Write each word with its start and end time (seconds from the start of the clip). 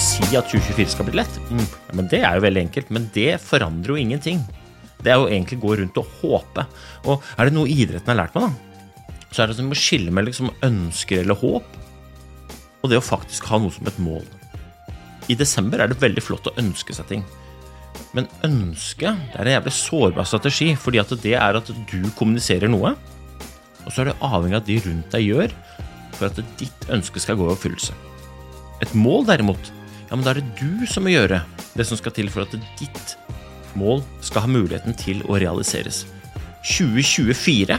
Si 0.00 0.24
at 0.38 0.48
2024 0.48 0.94
skal 0.94 1.06
bli 1.08 1.18
lett, 1.20 1.38
mm, 1.50 1.66
men 1.98 2.08
det 2.10 2.22
er 2.24 2.38
jo 2.38 2.44
veldig 2.46 2.64
enkelt. 2.66 2.90
Men 2.94 3.08
det 3.14 3.34
forandrer 3.44 3.94
jo 3.94 4.00
ingenting. 4.00 4.42
Det 5.00 5.12
er 5.12 5.20
jo 5.20 5.28
egentlig 5.28 5.60
å 5.60 5.64
gå 5.64 5.76
rundt 5.80 6.00
og 6.00 6.16
håpe. 6.20 6.66
Og 7.08 7.24
er 7.36 7.48
det 7.48 7.56
noe 7.56 7.70
idretten 7.70 8.12
har 8.12 8.22
lært 8.22 8.36
meg, 8.36 8.50
da, 8.50 9.20
så 9.30 9.42
er 9.42 9.50
det 9.50 9.60
du 9.60 9.68
må 9.68 9.78
skille 9.78 10.12
mellom 10.12 10.32
liksom 10.32 10.50
ønsker 10.66 11.22
eller 11.22 11.38
håp, 11.38 11.76
og 12.80 12.90
det 12.90 12.98
å 12.98 13.04
faktisk 13.04 13.46
ha 13.52 13.60
noe 13.60 13.72
som 13.74 13.88
et 13.88 14.00
mål. 14.02 14.24
I 15.30 15.36
desember 15.38 15.82
er 15.82 15.90
det 15.90 16.00
veldig 16.02 16.24
flott 16.24 16.48
å 16.50 16.56
ønske 16.58 16.96
seg 16.96 17.06
ting. 17.10 17.24
Men 18.16 18.26
ønske 18.46 19.12
det 19.30 19.38
er 19.38 19.46
en 19.46 19.56
jævlig 19.58 19.74
sårbar 19.76 20.26
strategi, 20.26 20.72
fordi 20.80 21.00
at 21.02 21.12
det 21.22 21.36
er 21.38 21.58
at 21.58 21.70
du 21.70 21.98
kommuniserer 22.18 22.72
noe, 22.72 22.94
og 23.84 23.90
så 23.92 24.02
er 24.02 24.10
det 24.10 24.20
avhengig 24.24 24.56
av 24.56 24.62
at 24.62 24.68
de 24.68 24.78
rundt 24.86 25.14
deg 25.14 25.28
gjør 25.28 25.54
for 26.16 26.28
at 26.28 26.40
ditt 26.60 26.88
ønske 26.92 27.22
skal 27.22 27.38
gå 27.38 27.46
i 27.46 27.52
oppfyllelse. 27.54 27.94
Et 28.84 28.92
mål, 28.96 29.26
derimot, 29.28 29.70
ja, 30.10 30.16
men 30.16 30.24
da 30.26 30.32
er 30.32 30.40
det 30.40 30.56
du 30.58 30.86
som 30.90 31.04
må 31.06 31.12
gjøre 31.12 31.42
det 31.78 31.86
som 31.86 31.98
skal 31.98 32.14
til 32.16 32.30
for 32.32 32.42
at 32.42 32.54
ditt 32.80 33.12
mål 33.78 34.02
skal 34.26 34.42
ha 34.44 34.50
muligheten 34.50 34.96
til 34.98 35.22
å 35.30 35.38
realiseres. 35.38 36.02
2024 36.66 37.78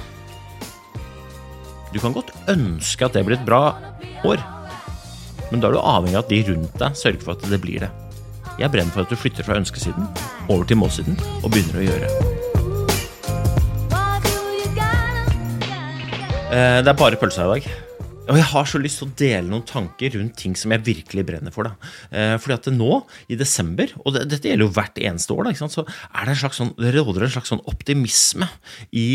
Du 1.91 1.99
kan 1.99 2.15
godt 2.15 2.31
ønske 2.49 3.05
at 3.05 3.13
det 3.17 3.25
blir 3.27 3.35
et 3.37 3.45
bra 3.45 3.75
år, 4.23 4.39
men 5.52 5.59
da 5.59 5.67
er 5.67 5.75
du 5.75 5.81
avhengig 5.83 6.15
av 6.15 6.23
at 6.23 6.31
de 6.31 6.39
rundt 6.47 6.77
deg 6.79 6.95
sørger 6.95 7.25
for 7.25 7.35
at 7.35 7.43
det 7.52 7.59
blir 7.61 7.83
det. 7.83 7.91
Jeg 8.61 8.71
brenner 8.71 8.95
for 8.95 9.03
at 9.03 9.11
du 9.11 9.19
flytter 9.19 9.43
fra 9.43 9.59
ønskesiden 9.59 10.07
over 10.47 10.63
til 10.69 10.79
målsiden 10.79 11.19
og 11.41 11.52
begynner 11.52 11.81
å 11.81 11.87
gjøre. 11.89 12.11
Eh, 16.52 16.79
Det 16.83 16.87
er 16.91 16.99
bare 16.99 17.19
pølsa 17.19 17.43
i 17.43 17.59
dag. 17.59 17.91
Og 18.30 18.38
jeg 18.38 18.47
har 18.52 18.67
så 18.69 18.80
lyst 18.81 19.00
til 19.02 19.09
å 19.09 19.16
dele 19.17 19.50
noen 19.50 19.64
tanker 19.67 20.14
rundt 20.14 20.36
ting 20.39 20.53
som 20.58 20.73
jeg 20.75 20.86
virkelig 20.86 21.23
brenner 21.25 21.53
for. 21.53 21.67
da. 21.67 21.92
Eh, 22.14 22.36
fordi 22.42 22.58
at 22.58 22.67
nå, 22.76 22.99
i 23.33 23.37
desember, 23.39 23.89
og 24.04 24.14
det, 24.15 24.27
dette 24.32 24.52
gjelder 24.52 24.67
jo 24.67 24.76
hvert 24.76 24.99
eneste 25.02 25.33
år, 25.33 25.48
da, 25.48 25.54
ikke 25.54 25.64
sant? 25.64 25.77
så 25.80 25.86
er 25.87 26.27
det 26.27 26.36
en 26.36 26.42
slags 26.43 26.61
sånn, 26.61 26.76
det 26.77 26.93
råder 26.95 27.26
en 27.26 27.33
slags 27.33 27.52
sånn 27.52 27.64
optimisme 27.71 28.48
i, 28.93 29.08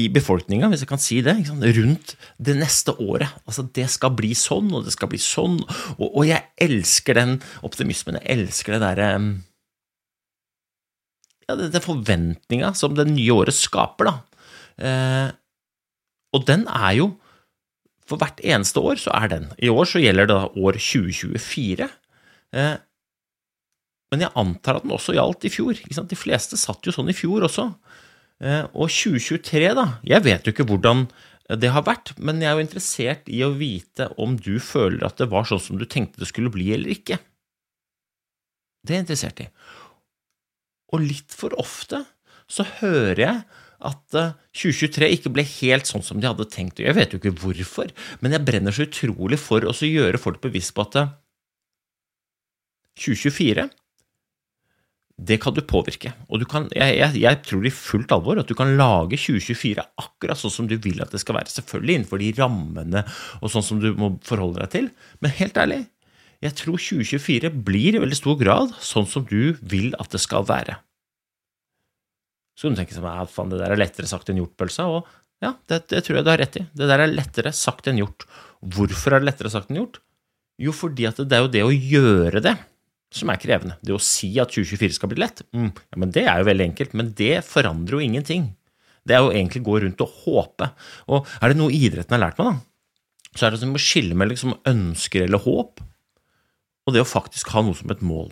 i, 0.00 0.06
befolkninga, 0.14 0.70
hvis 0.72 0.86
jeg 0.86 0.90
kan 0.90 1.02
si 1.02 1.18
det, 1.26 1.36
rundt 1.76 2.14
det 2.40 2.56
neste 2.56 2.96
året. 3.04 3.36
Altså, 3.44 3.66
det 3.78 3.90
skal 3.92 4.16
bli 4.16 4.32
sånn, 4.36 4.72
og 4.72 4.88
det 4.88 4.96
skal 4.96 5.12
bli 5.12 5.20
sånn. 5.20 5.60
Og, 5.98 6.06
og 6.08 6.24
jeg 6.28 6.40
elsker 6.66 7.20
den 7.20 7.36
optimismen. 7.68 8.16
Jeg 8.22 8.40
elsker 8.40 8.78
det 8.78 8.82
derre 8.86 9.10
ja, 11.46 11.54
det, 11.54 11.68
det 11.76 11.84
forventninga 11.84 12.72
som 12.74 12.96
det 12.96 13.06
nye 13.12 13.36
året 13.36 13.54
skaper, 13.54 14.08
da. 14.08 14.42
Eh, 14.76 15.28
og 16.34 16.42
den 16.48 16.66
er 16.72 16.96
jo 16.98 17.06
For 18.06 18.20
hvert 18.20 18.42
eneste 18.46 18.82
år 18.82 19.00
så 19.02 19.14
er 19.18 19.30
den. 19.32 19.46
I 19.58 19.70
år 19.72 19.88
så 19.90 20.02
gjelder 20.02 20.28
det 20.28 20.36
da 20.36 20.50
år 20.62 20.78
2024. 20.78 21.88
Eh, 22.56 22.74
men 24.12 24.22
jeg 24.22 24.36
antar 24.38 24.78
at 24.78 24.86
den 24.86 24.94
også 24.94 25.16
gjaldt 25.16 25.48
i 25.48 25.52
fjor. 25.52 25.78
De 25.82 26.18
fleste 26.18 26.58
satt 26.60 26.86
jo 26.86 26.94
sånn 26.94 27.10
i 27.10 27.16
fjor 27.16 27.48
også. 27.48 27.66
Eh, 28.44 28.62
og 28.76 28.92
2023, 28.92 29.72
da 29.74 29.86
Jeg 30.04 30.22
vet 30.26 30.46
jo 30.46 30.54
ikke 30.54 30.68
hvordan 30.68 31.06
det 31.46 31.70
har 31.70 31.84
vært, 31.86 32.10
men 32.18 32.40
jeg 32.42 32.50
er 32.50 32.58
jo 32.58 32.64
interessert 32.64 33.28
i 33.30 33.38
å 33.46 33.52
vite 33.54 34.08
om 34.18 34.34
du 34.34 34.56
føler 34.58 35.04
at 35.06 35.20
det 35.20 35.28
var 35.30 35.46
sånn 35.46 35.62
som 35.62 35.78
du 35.78 35.84
tenkte 35.86 36.18
det 36.18 36.26
skulle 36.26 36.50
bli, 36.50 36.72
eller 36.74 36.90
ikke. 36.90 37.20
Det 38.82 38.94
er 38.94 38.98
jeg 38.98 39.06
interessert 39.06 39.42
i. 39.44 39.46
Og 40.94 41.04
litt 41.06 41.34
for 41.34 41.54
ofte 41.58 42.02
så 42.50 42.66
hører 42.80 43.22
jeg 43.22 43.38
at 43.84 44.16
eh, 44.16 44.34
2023 44.56 45.08
ikke 45.18 45.32
ble 45.34 45.44
helt 45.46 45.88
sånn 45.88 46.04
som 46.04 46.20
de 46.20 46.28
hadde 46.28 46.48
tenkt. 46.52 46.82
Jeg 46.82 46.96
vet 46.96 47.12
jo 47.12 47.20
ikke 47.20 47.36
hvorfor, 47.42 47.92
men 48.20 48.36
jeg 48.36 48.46
brenner 48.46 48.74
så 48.74 48.86
utrolig 48.86 49.40
for 49.42 49.66
å 49.66 49.74
gjøre 49.76 50.20
folk 50.20 50.40
bevisst 50.44 50.74
på 50.76 50.86
at 50.86 51.00
eh, 51.02 51.10
2024 52.96 53.68
det 55.16 55.38
kan 55.40 55.54
du 55.56 55.62
påvirke. 55.64 56.10
Og 56.28 56.42
du 56.42 56.44
kan, 56.48 56.66
jeg, 56.76 56.96
jeg, 56.98 57.20
jeg 57.22 57.40
tror 57.46 57.64
i 57.64 57.72
fullt 57.72 58.12
alvor 58.12 58.40
at 58.40 58.50
du 58.50 58.54
kan 58.56 58.74
lage 58.76 59.16
2024 59.16 59.84
akkurat 60.02 60.36
sånn 60.36 60.52
som 60.52 60.66
du 60.68 60.76
vil 60.76 61.00
at 61.00 61.14
det 61.14 61.22
skal 61.22 61.38
være. 61.38 61.52
Selvfølgelig 61.54 61.96
innenfor 61.96 62.20
de 62.20 62.32
rammene 62.36 63.04
og 63.40 63.52
sånn 63.52 63.64
som 63.64 63.80
du 63.80 63.94
må 63.96 64.12
forholde 64.28 64.60
deg 64.60 64.74
til. 64.74 64.90
Men 65.24 65.32
helt 65.38 65.56
ærlig, 65.62 65.80
jeg 66.44 66.56
tror 66.60 66.76
2024 66.76 67.52
blir 67.64 67.96
i 67.96 68.02
veldig 68.02 68.18
stor 68.18 68.36
grad 68.40 68.76
sånn 68.84 69.08
som 69.08 69.24
du 69.28 69.56
vil 69.64 69.96
at 69.96 70.12
det 70.12 70.20
skal 70.20 70.44
være. 70.48 70.76
Så 72.56 72.66
kan 72.66 72.76
du 72.76 72.80
tenke 72.80 72.96
at 72.96 73.32
faen, 73.32 73.52
det 73.52 73.60
der 73.60 73.74
er 73.74 73.80
lettere 73.80 74.08
sagt 74.08 74.30
enn 74.32 74.40
gjort, 74.40 74.56
pølsa. 74.56 74.88
Og 74.88 75.04
ja, 75.44 75.52
det, 75.68 75.82
det 75.92 76.02
tror 76.06 76.18
jeg 76.18 76.26
du 76.26 76.32
har 76.32 76.40
rett 76.40 76.58
i. 76.58 76.64
Det 76.72 76.88
der 76.88 77.04
er 77.04 77.12
lettere 77.12 77.52
sagt 77.56 77.90
enn 77.90 78.00
gjort. 78.00 78.24
Hvorfor 78.64 79.14
er 79.14 79.22
det 79.22 79.30
lettere 79.30 79.52
sagt 79.52 79.70
enn 79.70 79.82
gjort? 79.82 80.00
Jo, 80.62 80.72
fordi 80.72 81.04
at 81.08 81.20
det 81.20 81.36
er 81.36 81.44
jo 81.44 81.52
det 81.52 81.64
å 81.66 81.74
gjøre 81.74 82.40
det 82.44 82.54
som 83.16 83.30
er 83.30 83.40
krevende. 83.40 83.76
Det 83.84 83.94
å 83.94 84.02
si 84.02 84.30
at 84.42 84.52
2024 84.52 84.96
skal 84.96 85.10
bli 85.12 85.20
lett, 85.20 85.42
mm, 85.54 85.68
ja, 85.68 85.98
men 86.00 86.12
det 86.14 86.24
er 86.26 86.40
jo 86.40 86.48
veldig 86.48 86.64
enkelt, 86.70 86.96
men 86.98 87.12
det 87.16 87.34
forandrer 87.46 87.98
jo 87.98 88.06
ingenting. 88.06 88.48
Det 89.06 89.14
er 89.14 89.22
jo 89.22 89.34
egentlig 89.34 89.62
å 89.62 89.68
gå 89.68 89.76
rundt 89.84 90.02
og 90.02 90.16
håpe. 90.24 90.70
Og 91.12 91.28
er 91.38 91.52
det 91.52 91.60
noe 91.60 91.74
idretten 91.76 92.16
har 92.16 92.24
lært 92.24 92.40
meg, 92.40 92.56
da, 92.56 93.36
så 93.36 93.46
er 93.46 93.52
det 93.52 93.60
at 93.60 93.66
du 93.66 93.72
må 93.74 93.82
skille 93.82 94.16
mellom 94.16 94.34
liksom 94.34 94.56
ønsker 94.66 95.26
eller 95.26 95.44
håp, 95.44 95.84
og 96.86 96.94
det 96.94 97.02
å 97.02 97.08
faktisk 97.08 97.52
ha 97.54 97.62
noe 97.66 97.76
som 97.76 97.92
et 97.92 98.02
mål. 98.06 98.30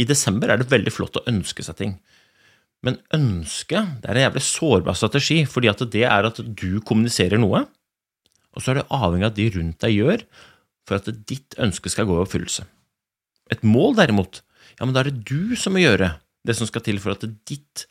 I 0.00 0.08
desember 0.08 0.50
er 0.50 0.60
det 0.60 0.70
veldig 0.72 0.92
flott 0.92 1.18
å 1.20 1.26
ønske 1.30 1.64
seg 1.64 1.78
ting. 1.78 1.96
Men 2.82 2.98
ønske 3.14 3.84
det 4.02 4.10
er 4.10 4.18
en 4.18 4.24
jævlig 4.26 4.42
sårbar 4.46 4.98
strategi, 4.98 5.42
fordi 5.46 5.70
at 5.70 5.84
det 5.92 6.04
er 6.08 6.28
at 6.28 6.40
du 6.42 6.80
kommuniserer 6.86 7.38
noe, 7.38 7.64
og 8.52 8.62
så 8.62 8.72
er 8.72 8.80
det 8.80 8.88
avhengig 8.90 9.28
av 9.28 9.32
at 9.32 9.38
de 9.38 9.50
rundt 9.54 9.84
deg 9.84 9.94
gjør 9.96 10.24
for 10.88 10.98
at 10.98 11.10
ditt 11.30 11.56
ønske 11.62 11.92
skal 11.92 12.08
gå 12.08 12.16
i 12.18 12.24
oppfyllelse. 12.24 12.66
Et 13.54 13.62
mål, 13.62 13.94
derimot, 14.00 14.42
ja, 14.78 14.84
men 14.84 14.94
da 14.94 15.02
er 15.02 15.10
det 15.10 15.24
du 15.28 15.54
som 15.58 15.76
må 15.76 15.82
gjøre 15.84 16.16
det 16.46 16.56
som 16.58 16.66
skal 16.68 16.82
til 16.84 16.98
for 17.02 17.14
at 17.14 17.24
ditt 17.48 17.86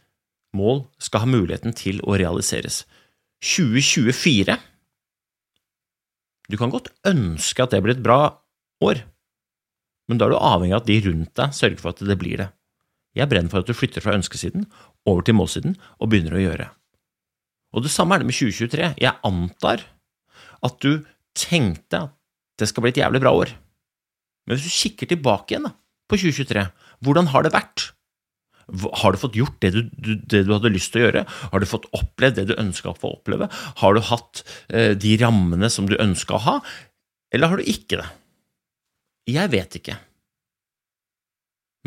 mål 0.58 0.84
skal 1.02 1.24
ha 1.24 1.30
muligheten 1.30 1.76
til 1.78 2.02
å 2.04 2.18
realiseres. 2.20 2.84
2024 3.42 4.58
Du 6.52 6.58
kan 6.60 6.74
godt 6.74 6.92
ønske 7.08 7.64
at 7.64 7.72
det 7.72 7.80
blir 7.82 7.96
et 7.96 8.04
bra 8.04 8.44
år, 8.84 9.06
men 10.10 10.20
da 10.20 10.28
er 10.28 10.34
du 10.34 10.42
avhengig 10.42 10.76
av 10.76 10.84
at 10.84 10.90
de 10.90 10.98
rundt 11.08 11.32
deg 11.40 11.56
sørger 11.56 11.80
for 11.80 11.94
at 11.94 12.04
det 12.04 12.18
blir 12.20 12.44
det. 12.44 12.50
Jeg 13.18 13.28
brenner 13.32 13.52
for 13.52 13.64
at 13.64 13.68
du 13.68 13.76
flytter 13.76 14.04
fra 14.04 14.16
ønskesiden 14.16 14.68
over 15.10 15.26
til 15.26 15.36
målsiden 15.36 15.76
og 16.00 16.12
begynner 16.12 16.38
å 16.38 16.44
gjøre. 16.44 16.68
Og 17.76 17.86
det 17.86 17.92
samme 17.92 18.16
er 18.16 18.24
det 18.24 18.30
med 18.30 18.38
2023. 18.38 18.92
Jeg 19.00 19.20
antar 19.28 19.84
at 20.62 20.78
du 20.84 21.04
tenkte 21.38 22.06
at 22.08 22.16
det 22.60 22.70
skal 22.70 22.86
bli 22.86 22.94
et 22.94 23.02
jævlig 23.02 23.22
bra 23.24 23.34
år. 23.36 23.54
Men 24.46 24.58
hvis 24.58 24.68
du 24.68 24.76
kikker 24.76 25.10
tilbake 25.12 25.54
igjen 25.54 25.68
da, 25.70 25.74
på 26.12 26.20
2023, 26.20 26.66
hvordan 27.06 27.32
har 27.32 27.46
det 27.46 27.54
vært? 27.56 27.90
Har 29.02 29.12
du 29.12 29.20
fått 29.20 29.36
gjort 29.36 29.58
det 29.64 29.72
du, 29.76 29.82
det 30.16 30.44
du 30.48 30.54
hadde 30.54 30.72
lyst 30.72 30.94
til 30.94 31.02
å 31.02 31.06
gjøre? 31.08 31.26
Har 31.52 31.64
du 31.64 31.68
fått 31.68 31.90
opplevd 31.98 32.40
det 32.40 32.48
du 32.52 32.56
ønska 32.60 32.92
å 32.92 32.98
få 32.98 33.16
oppleve? 33.18 33.50
Har 33.82 33.96
du 33.96 34.02
hatt 34.08 34.44
eh, 34.70 34.94
de 34.96 35.16
rammene 35.20 35.72
som 35.74 35.90
du 35.90 35.98
ønska 36.00 36.38
å 36.38 36.44
ha, 36.46 36.56
eller 37.32 37.52
har 37.52 37.60
du 37.60 37.68
ikke 37.72 38.00
det? 38.00 38.08
Jeg 39.32 39.52
vet 39.54 39.78
ikke. 39.80 39.98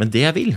Men 0.00 0.10
det 0.12 0.24
jeg 0.24 0.36
vil, 0.36 0.54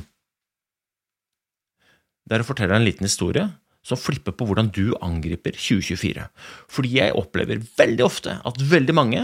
det 2.27 2.35
er 2.35 2.43
å 2.43 2.47
fortelle 2.47 2.73
deg 2.73 2.81
en 2.81 2.87
liten 2.87 3.07
historie 3.07 3.47
som 3.87 3.99
flipper 3.99 4.35
på 4.35 4.47
hvordan 4.49 4.69
du 4.75 4.91
angriper 5.03 5.55
2024. 5.55 6.25
Fordi 6.71 6.95
jeg 6.97 7.15
opplever 7.15 7.61
veldig 7.79 8.03
ofte 8.03 8.35
at 8.43 8.63
veldig 8.71 8.95
mange 8.95 9.21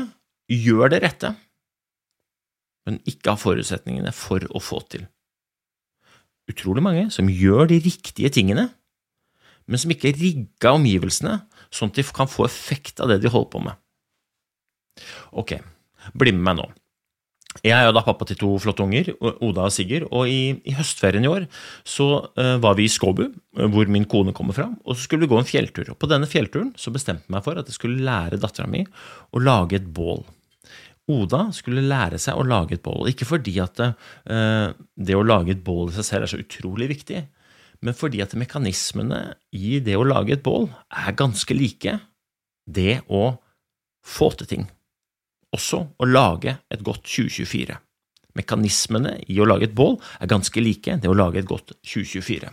gjør 0.51 0.93
det 0.93 1.01
rette, 1.03 1.33
men 2.87 2.99
ikke 3.07 3.33
har 3.33 3.41
forutsetningene 3.41 4.11
for 4.15 4.43
å 4.51 4.61
få 4.63 4.81
til. 4.91 5.05
Utrolig 6.51 6.83
mange 6.83 7.09
som 7.15 7.31
gjør 7.31 7.69
de 7.71 7.79
riktige 7.83 8.31
tingene, 8.35 8.69
men 9.67 9.79
som 9.79 9.91
ikke 9.93 10.11
rigga 10.15 10.73
omgivelsene 10.75 11.37
sånn 11.73 11.91
at 11.91 11.99
de 11.99 12.05
kan 12.15 12.31
få 12.31 12.47
effekt 12.47 12.99
av 13.03 13.11
det 13.11 13.21
de 13.23 13.31
holder 13.31 13.51
på 13.51 13.61
med. 13.63 13.79
Ok, 15.31 15.55
bli 16.19 16.33
med 16.35 16.43
meg 16.43 16.59
nå. 16.59 16.67
Jeg 17.61 17.75
er 17.77 17.85
jo 17.85 17.93
da 17.93 18.01
pappa 18.01 18.25
til 18.25 18.37
to 18.39 18.49
flotte 18.61 18.81
unger, 18.81 19.11
Oda 19.21 19.67
og 19.67 19.73
Sigurd, 19.75 20.07
og 20.09 20.29
i, 20.29 20.55
i 20.65 20.73
høstferien 20.73 21.25
i 21.25 21.29
år 21.29 21.45
så 21.85 22.07
uh, 22.25 22.55
var 22.63 22.77
vi 22.79 22.87
i 22.87 22.91
Skåbu, 22.91 23.27
hvor 23.75 23.91
min 23.93 24.07
kone 24.09 24.33
kommer 24.35 24.57
fra, 24.57 24.71
og 24.81 24.97
så 24.97 25.05
skulle 25.05 25.27
vi 25.27 25.31
gå 25.31 25.37
en 25.37 25.47
fjelltur. 25.47 25.93
Og 25.93 25.99
på 26.01 26.09
denne 26.09 26.29
fjellturen 26.29 26.73
så 26.79 26.93
bestemte 26.95 27.27
jeg 27.27 27.35
meg 27.35 27.45
for 27.45 27.59
at 27.59 27.69
jeg 27.69 27.77
skulle 27.77 28.01
lære 28.07 28.41
dattera 28.41 28.65
mi 28.69 28.81
å 28.83 29.43
lage 29.43 29.77
et 29.77 29.85
bål. 29.85 30.25
Oda 31.13 31.45
skulle 31.53 31.85
lære 31.85 32.17
seg 32.21 32.39
å 32.39 32.47
lage 32.47 32.79
et 32.79 32.83
bål, 32.83 33.05
ikke 33.11 33.27
fordi 33.29 33.57
at 33.61 33.77
det, 33.77 33.93
uh, 34.33 34.73
det 34.97 35.19
å 35.19 35.25
lage 35.27 35.53
et 35.53 35.63
bål 35.63 35.91
i 35.91 35.97
seg 35.99 36.09
selv 36.09 36.25
er 36.25 36.33
så 36.33 36.41
utrolig 36.41 36.89
viktig, 36.95 37.25
men 37.83 37.97
fordi 37.99 38.23
at 38.23 38.33
mekanismene 38.39 39.25
i 39.53 39.77
det 39.83 39.99
å 39.99 40.07
lage 40.07 40.39
et 40.39 40.45
bål 40.45 40.71
er 40.89 41.19
ganske 41.19 41.53
like 41.53 41.99
det 42.65 43.03
å 43.11 43.35
få 44.03 44.33
til 44.39 44.49
ting 44.49 44.71
også 45.53 45.83
å 45.97 46.09
lage 46.09 46.57
et 46.73 46.83
godt 46.85 47.05
2024. 47.07 47.77
Mekanismene 48.37 49.17
i 49.29 49.37
å 49.41 49.47
lage 49.47 49.69
et 49.69 49.77
bål 49.77 49.99
er 50.19 50.31
ganske 50.31 50.61
like 50.63 50.97
det 51.01 51.09
å 51.09 51.17
lage 51.17 51.41
et 51.41 51.49
godt 51.49 51.75
2024. 51.85 52.49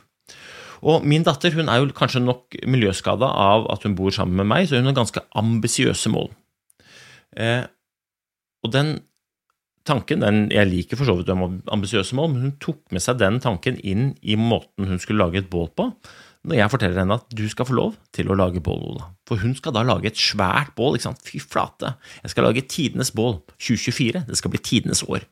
Og 0.91 1.05
min 1.05 1.25
datter 1.27 1.53
hun 1.57 1.69
er 1.69 1.81
jo 1.81 1.93
kanskje 1.97 2.23
nok 2.25 2.57
miljøskada 2.69 3.29
av 3.29 3.67
at 3.73 3.85
hun 3.85 3.97
bor 3.99 4.13
sammen 4.15 4.41
med 4.41 4.49
meg, 4.49 4.69
så 4.69 4.81
hun 4.81 4.89
har 4.89 4.97
ganske 4.97 5.23
ambisiøse 5.37 6.13
mål. 6.13 6.31
Eh, 7.37 7.65
og 8.65 8.73
den 8.73 8.99
tanken, 9.89 10.21
den, 10.21 10.51
Jeg 10.51 10.69
liker 10.69 10.97
for 10.97 11.09
så 11.09 11.17
vidt 11.17 11.31
ambisiøse 11.31 12.17
mål, 12.17 12.33
men 12.33 12.43
hun 12.43 12.57
tok 12.61 12.81
med 12.93 13.03
seg 13.03 13.21
den 13.21 13.41
tanken 13.41 13.79
inn 13.81 14.15
i 14.23 14.37
måten 14.37 14.89
hun 14.89 15.01
skulle 15.01 15.25
lage 15.25 15.41
et 15.41 15.51
bål 15.51 15.71
på 15.77 15.91
når 16.49 16.57
jeg 16.57 16.73
forteller 16.73 17.03
henne 17.03 17.17
at 17.21 17.35
du 17.37 17.43
skal 17.53 17.67
få 17.69 17.77
lov 17.77 17.97
til 18.17 18.31
å 18.31 18.37
lage 18.39 18.63
bål, 18.65 18.85
Ola. 18.95 19.09
For 19.29 19.43
hun 19.43 19.53
skal 19.59 19.75
da 19.77 19.83
lage 19.85 20.09
et 20.09 20.21
svært 20.21 20.73
bål. 20.77 20.97
ikke 20.97 21.11
sant? 21.11 21.25
Fy 21.27 21.41
flate! 21.43 21.95
Jeg 22.23 22.33
skal 22.33 22.49
lage 22.49 22.65
tidenes 22.65 23.13
bål 23.13 23.43
2024. 23.59 24.25
Det 24.29 24.39
skal 24.41 24.55
bli 24.55 24.63
tidenes 24.65 25.05
år. 25.05 25.27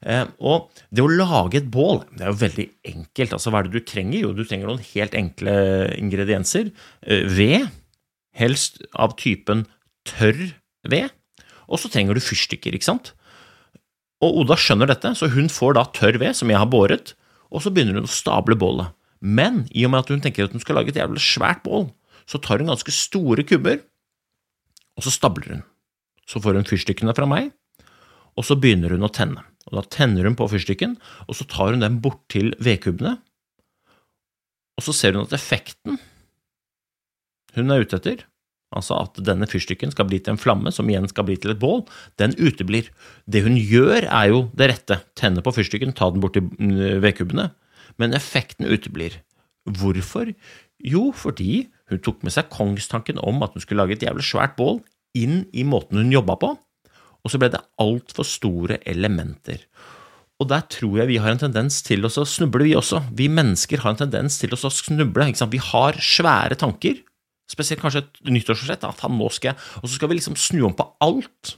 Eh, 0.00 0.24
og 0.40 0.70
det 0.92 1.04
å 1.04 1.12
lage 1.12 1.60
et 1.60 1.68
bål 1.72 2.02
det 2.12 2.24
er 2.24 2.32
jo 2.32 2.40
veldig 2.40 2.66
enkelt. 2.88 3.36
altså 3.36 3.52
Hva 3.52 3.60
er 3.60 3.68
det 3.68 3.76
du 3.76 3.84
trenger? 3.84 4.18
Jo, 4.22 4.32
du 4.32 4.44
trenger 4.44 4.70
noen 4.70 4.88
helt 4.94 5.16
enkle 5.18 5.56
ingredienser. 6.00 6.72
Eh, 7.04 7.28
ved, 7.36 7.68
helst 8.36 8.80
av 8.96 9.16
typen 9.20 9.66
tørr 10.08 10.40
ved. 10.88 11.12
Og 11.68 11.82
så 11.82 11.92
trenger 11.92 12.16
du 12.16 12.24
fyrstikker, 12.24 12.76
ikke 12.76 12.88
sant? 12.88 13.12
Og 14.24 14.42
Oda 14.42 14.56
skjønner 14.56 14.88
dette, 14.88 15.12
så 15.18 15.28
hun 15.32 15.50
får 15.52 15.76
da 15.76 15.84
tørr 15.92 16.16
ved, 16.22 16.36
som 16.38 16.48
jeg 16.48 16.60
har 16.60 16.70
båret, 16.72 17.12
og 17.52 17.60
så 17.60 17.72
begynner 17.72 17.98
hun 17.98 18.08
å 18.08 18.12
stable 18.12 18.56
bålet. 18.56 18.94
Men 19.20 19.64
i 19.72 19.84
og 19.86 19.92
med 19.92 20.04
at 20.04 20.12
hun 20.12 20.22
tenker 20.24 20.46
at 20.46 20.54
hun 20.54 20.62
skal 20.62 20.78
lage 20.78 20.92
et 20.92 21.00
jævlig 21.00 21.22
svært 21.24 21.62
bål, 21.64 21.88
så 22.26 22.40
tar 22.42 22.60
hun 22.60 22.72
ganske 22.72 22.92
store 22.94 23.44
kubber, 23.46 23.80
og 24.96 25.06
så 25.06 25.12
stabler 25.14 25.56
hun. 25.56 25.64
Så 26.26 26.42
får 26.42 26.58
hun 26.58 26.68
fyrstikkene 26.68 27.14
fra 27.16 27.28
meg, 27.30 27.52
og 28.36 28.46
så 28.46 28.56
begynner 28.58 28.92
hun 28.96 29.06
å 29.06 29.12
tenne. 29.12 29.44
Og 29.66 29.78
Da 29.78 29.82
tenner 29.90 30.26
hun 30.26 30.36
på 30.38 30.48
fyrstikken, 30.50 30.96
og 31.26 31.38
så 31.38 31.46
tar 31.48 31.72
hun 31.74 31.82
den 31.82 32.00
bort 32.02 32.22
til 32.32 32.52
vedkubbene, 32.58 33.16
og 34.76 34.84
så 34.84 34.92
ser 34.92 35.16
hun 35.16 35.24
at 35.24 35.32
effekten 35.32 35.96
hun 37.56 37.72
er 37.72 37.80
ute 37.80 37.96
etter, 37.96 38.26
altså 38.76 38.98
at 39.00 39.16
denne 39.24 39.46
fyrstikken 39.48 39.94
skal 39.94 40.04
bli 40.10 40.18
til 40.20 40.34
en 40.34 40.40
flamme 40.40 40.68
som 40.74 40.88
igjen 40.90 41.06
skal 41.08 41.24
bli 41.24 41.38
til 41.40 41.54
et 41.54 41.60
bål, 41.62 41.86
den 42.20 42.34
uteblir. 42.36 42.90
Det 43.24 43.40
hun 43.46 43.56
gjør, 43.56 44.04
er 44.04 44.26
jo 44.28 44.42
det 44.52 44.68
rette. 44.68 44.98
Tenne 45.16 45.40
på 45.40 45.54
fyrstikken, 45.56 45.94
ta 45.96 46.10
den 46.12 46.20
bort 46.20 46.36
til 46.36 46.44
mm, 46.44 47.00
vedkubbene 47.00 47.48
men 48.00 48.16
effekten 48.16 48.68
uteblir. 48.68 49.20
Hvorfor? 49.66 50.30
Jo, 50.82 51.08
fordi 51.16 51.66
hun 51.90 52.02
tok 52.02 52.22
med 52.26 52.34
seg 52.34 52.50
kongstanken 52.52 53.20
om 53.22 53.42
at 53.46 53.54
hun 53.54 53.64
skulle 53.64 53.82
lage 53.82 53.96
et 53.98 54.06
jævlig 54.06 54.26
svært 54.26 54.56
bål, 54.58 54.80
inn 55.16 55.44
i 55.56 55.64
måten 55.66 56.00
hun 56.00 56.12
jobba 56.12 56.36
på, 56.40 56.52
og 57.26 57.32
så 57.32 57.40
ble 57.40 57.50
det 57.54 57.62
altfor 57.82 58.26
store 58.28 58.78
elementer. 58.86 59.64
Og 60.36 60.50
der 60.50 60.66
tror 60.68 61.00
jeg 61.00 61.08
vi 61.08 61.20
har 61.22 61.32
en 61.32 61.40
tendens 61.40 61.80
til 61.82 62.04
å 62.04 62.10
snuble, 62.12 62.66
vi 62.66 62.74
også. 62.76 63.00
Vi 63.16 63.30
mennesker 63.32 63.80
har 63.82 63.94
en 63.94 64.02
tendens 64.04 64.36
til 64.38 64.52
å 64.52 64.58
snuble. 64.60 65.30
Vi 65.32 65.62
har 65.70 65.96
svære 65.96 66.58
tanker, 66.60 66.98
spesielt 67.48 67.80
kanskje 67.80 68.04
et 68.04 68.20
nyttårsforsett, 68.28 68.84
at 68.84 69.06
nå 69.08 69.30
skal 69.32 69.54
jeg 69.54 69.56
Og 69.80 69.88
så 69.88 69.94
skal 69.96 70.10
vi 70.10 70.18
liksom 70.18 70.36
snu 70.36 70.60
om 70.68 70.76
på 70.76 70.86
alt. 71.00 71.56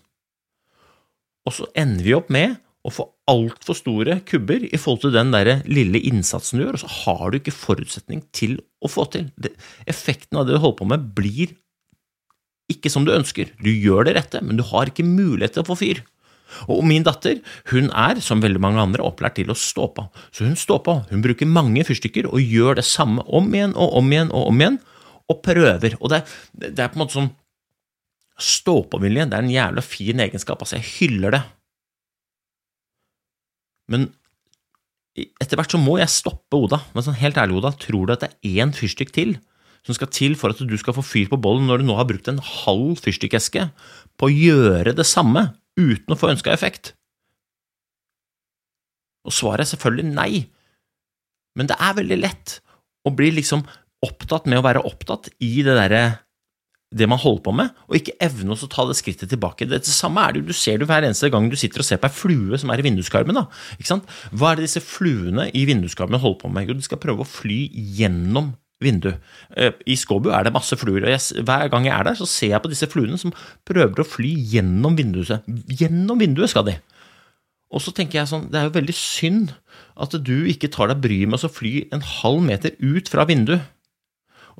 Og 1.49 1.57
så 1.57 1.67
ender 1.75 2.07
vi 2.07 2.15
opp 2.15 2.31
med 2.31 2.57
å 2.89 2.95
få 2.95 3.07
altfor 3.31 3.77
store 3.77 4.19
kubber 4.29 4.65
i 4.67 4.81
forhold 4.81 5.05
til 5.05 5.15
den 5.15 5.33
der 5.35 5.63
lille 5.69 6.01
innsatsen 6.11 6.59
du 6.59 6.65
gjør, 6.65 6.79
og 6.79 6.85
så 6.85 6.93
har 7.05 7.25
du 7.31 7.39
ikke 7.39 7.55
forutsetning 7.55 8.25
til 8.37 8.59
å 8.85 8.91
få 8.91 9.07
til. 9.13 9.31
Det, 9.37 9.55
effekten 9.91 10.41
av 10.41 10.49
det 10.49 10.57
du 10.57 10.63
holder 10.63 10.81
på 10.81 10.89
med, 10.93 11.09
blir 11.17 11.57
ikke 12.73 12.93
som 12.93 13.07
du 13.07 13.15
ønsker. 13.15 13.53
Du 13.65 13.71
gjør 13.73 14.09
det 14.09 14.19
rette, 14.19 14.43
men 14.45 14.59
du 14.59 14.65
har 14.69 14.91
ikke 14.91 15.07
mulighet 15.07 15.57
til 15.57 15.65
å 15.65 15.71
få 15.71 15.79
fyr. 15.81 16.03
Og 16.73 16.81
min 16.89 17.05
datter 17.05 17.41
hun 17.73 17.91
er, 17.93 18.21
som 18.25 18.43
veldig 18.45 18.61
mange 18.63 18.81
andre, 18.83 19.05
opplært 19.05 19.37
til 19.39 19.53
å 19.53 19.59
stå 19.59 19.91
på. 19.97 20.07
Så 20.33 20.47
hun 20.49 20.57
står 20.57 20.81
på. 20.87 20.95
Hun 21.11 21.25
bruker 21.25 21.49
mange 21.49 21.85
fyrstikker 21.85 22.29
og 22.31 22.41
gjør 22.41 22.81
det 22.81 22.87
samme 22.89 23.25
om 23.27 23.51
igjen 23.53 23.77
og 23.77 23.99
om 24.01 24.09
igjen 24.13 24.33
og 24.33 24.49
om 24.53 24.63
igjen, 24.63 24.81
og 25.29 25.43
prøver. 25.45 25.99
Og 26.01 26.13
det, 26.13 26.23
det 26.57 26.81
er 26.81 26.89
på 26.89 26.99
en 26.99 27.05
måte 27.05 27.19
sånn 27.19 27.35
Stå-på-vilje 28.39 29.25
er 29.27 29.41
en 29.41 29.51
jævla 29.51 29.83
fin 29.83 30.21
egenskap. 30.23 30.61
Altså, 30.63 30.77
jeg 30.79 30.87
hyller 31.01 31.35
det. 31.35 31.41
Men 33.91 34.11
etter 35.17 35.59
hvert 35.59 35.75
så 35.75 35.81
må 35.81 35.97
jeg 35.99 36.13
stoppe 36.13 36.59
Oda. 36.59 36.83
Men 36.95 37.07
sånn 37.07 37.19
helt 37.19 37.39
ærlig, 37.41 37.59
Oda, 37.61 37.73
tror 37.81 38.07
du 38.07 38.15
at 38.15 38.25
det 38.25 38.31
er 38.33 38.61
én 38.65 38.75
fyrstikk 38.77 39.15
til 39.17 39.39
som 39.87 39.97
skal 39.97 40.11
til 40.13 40.35
for 40.37 40.53
at 40.53 40.61
du 40.61 40.77
skal 40.81 40.97
få 40.97 41.05
fyr 41.07 41.31
på 41.31 41.39
bollen, 41.41 41.69
når 41.69 41.81
du 41.81 41.89
nå 41.89 41.97
har 41.97 42.09
brukt 42.09 42.29
en 42.29 42.43
halv 42.43 42.99
fyrstikkeske 43.01 43.69
på 44.21 44.29
å 44.29 44.35
gjøre 44.35 44.93
det 44.99 45.07
samme 45.09 45.53
uten 45.79 46.13
å 46.13 46.19
få 46.19 46.33
ønska 46.35 46.53
effekt? 46.53 46.93
Og 49.29 49.35
svaret 49.35 49.65
er 49.65 49.71
selvfølgelig 49.73 50.13
nei. 50.13 50.31
Men 51.57 51.71
det 51.71 51.79
er 51.81 51.97
veldig 51.97 52.19
lett 52.21 52.59
å 53.09 53.13
bli 53.15 53.31
liksom 53.39 53.65
opptatt 54.05 54.47
med 54.51 54.61
å 54.61 54.67
være 54.67 54.85
opptatt 54.87 55.31
i 55.43 55.63
det 55.67 55.75
derre 55.79 56.03
det 56.89 57.09
man 57.11 57.21
holder 57.21 57.43
på 57.45 57.53
med, 57.53 57.75
og 57.89 57.99
ikke 57.99 58.15
evne 58.25 58.55
å 58.55 58.69
ta 58.71 58.87
det 58.89 58.97
skrittet 58.97 59.29
tilbake. 59.29 59.67
Det, 59.69 59.83
samme 59.85 60.23
er 60.25 60.33
det 60.33 60.41
jo, 60.41 60.49
du 60.49 60.57
ser 60.57 60.81
det 60.81 60.89
hver 60.89 61.05
eneste 61.05 61.29
gang 61.33 61.51
du 61.53 61.57
sitter 61.59 61.85
og 61.85 61.89
ser 61.89 62.01
på 62.01 62.09
ei 62.09 62.17
flue 62.17 62.61
som 62.61 62.73
er 62.73 62.81
i 62.81 62.87
vinduskarmen. 62.87 63.43
Hva 63.43 64.53
er 64.53 64.61
det 64.61 64.69
disse 64.69 64.85
fluene 64.85 65.51
i 65.53 65.67
vinduskarmen 65.69 66.23
holder 66.23 66.41
på 66.41 66.53
med? 66.53 66.71
Jo, 66.71 66.79
de 66.79 66.87
skal 66.87 67.03
prøve 67.03 67.27
å 67.27 67.29
fly 67.29 67.67
gjennom 67.99 68.55
vinduet. 68.81 69.21
Eh, 69.59 69.75
I 69.91 69.99
Skåbu 69.99 70.31
er 70.33 70.47
det 70.47 70.55
masse 70.55 70.79
fluer, 70.81 71.03
og 71.03 71.13
jeg, 71.13 71.45
hver 71.45 71.69
gang 71.73 71.89
jeg 71.89 71.97
er 71.97 72.09
der, 72.09 72.19
så 72.19 72.29
ser 72.31 72.55
jeg 72.55 72.65
på 72.65 72.73
disse 72.73 72.89
fluene 72.89 73.21
som 73.21 73.35
prøver 73.69 74.01
å 74.01 74.09
fly 74.09 74.33
gjennom 74.55 74.97
vinduet. 74.97 75.45
Gjennom 75.69 76.23
vinduet 76.23 76.55
skal 76.55 76.71
de. 76.71 76.79
Og 77.69 77.83
så 77.85 77.93
tenker 77.93 78.23
jeg 78.23 78.31
sånn, 78.31 78.47
det 78.49 78.63
er 78.63 78.71
jo 78.71 78.79
veldig 78.79 78.97
synd 78.97 79.53
at 80.01 80.15
du 80.25 80.47
ikke 80.49 80.71
tar 80.73 80.89
deg 80.89 81.03
bryet 81.05 81.29
med 81.29 81.45
å 81.45 81.53
fly 81.53 81.83
en 81.93 82.05
halv 82.23 82.41
meter 82.47 82.79
ut 82.81 83.11
fra 83.13 83.29
vinduet 83.29 83.67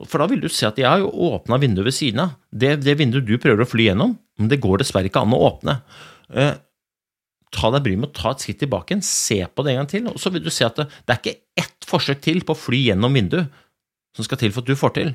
for 0.07 0.23
da 0.23 0.29
vil 0.31 0.43
du 0.43 0.49
se 0.53 0.69
at 0.69 0.79
jeg 0.79 0.87
har 0.87 1.03
jo 1.03 1.11
åpna 1.33 1.59
vinduet 1.63 1.89
ved 1.89 1.97
siden 1.97 2.23
av. 2.27 2.37
Det, 2.51 2.77
det, 2.85 2.95
vinduet 3.01 3.27
du 3.27 3.37
prøver 3.41 3.65
å 3.65 3.69
fly 3.69 3.89
gjennom, 3.89 4.15
men 4.39 4.51
det 4.51 4.61
går 4.63 4.83
dessverre 4.83 5.11
ikke 5.11 5.23
an 5.25 5.35
å 5.35 5.41
åpne. 5.49 5.79
Eh, 6.31 6.53
ta 7.55 7.71
deg 7.75 7.85
bryet 7.87 8.03
med 8.03 8.11
å 8.11 8.19
ta 8.19 8.35
et 8.35 8.45
skritt 8.45 8.61
tilbake 8.63 8.93
igjen, 8.93 9.07
se 9.07 9.41
på 9.49 9.65
det 9.65 9.75
en 9.75 9.81
gang 9.83 9.91
til, 9.91 10.11
og 10.13 10.21
så 10.23 10.33
vil 10.35 10.45
du 10.45 10.53
se 10.55 10.67
at 10.69 10.79
det, 10.79 10.87
det 11.03 11.15
er 11.15 11.23
ikke 11.23 11.65
ett 11.65 11.89
forsøk 11.89 12.23
til 12.25 12.45
på 12.47 12.55
å 12.55 12.61
fly 12.61 12.85
gjennom 12.91 13.17
vinduet 13.17 13.51
som 14.17 14.27
skal 14.27 14.41
til 14.41 14.55
for 14.55 14.63
at 14.63 14.71
du 14.71 14.79
får 14.79 14.95
til. 14.99 15.13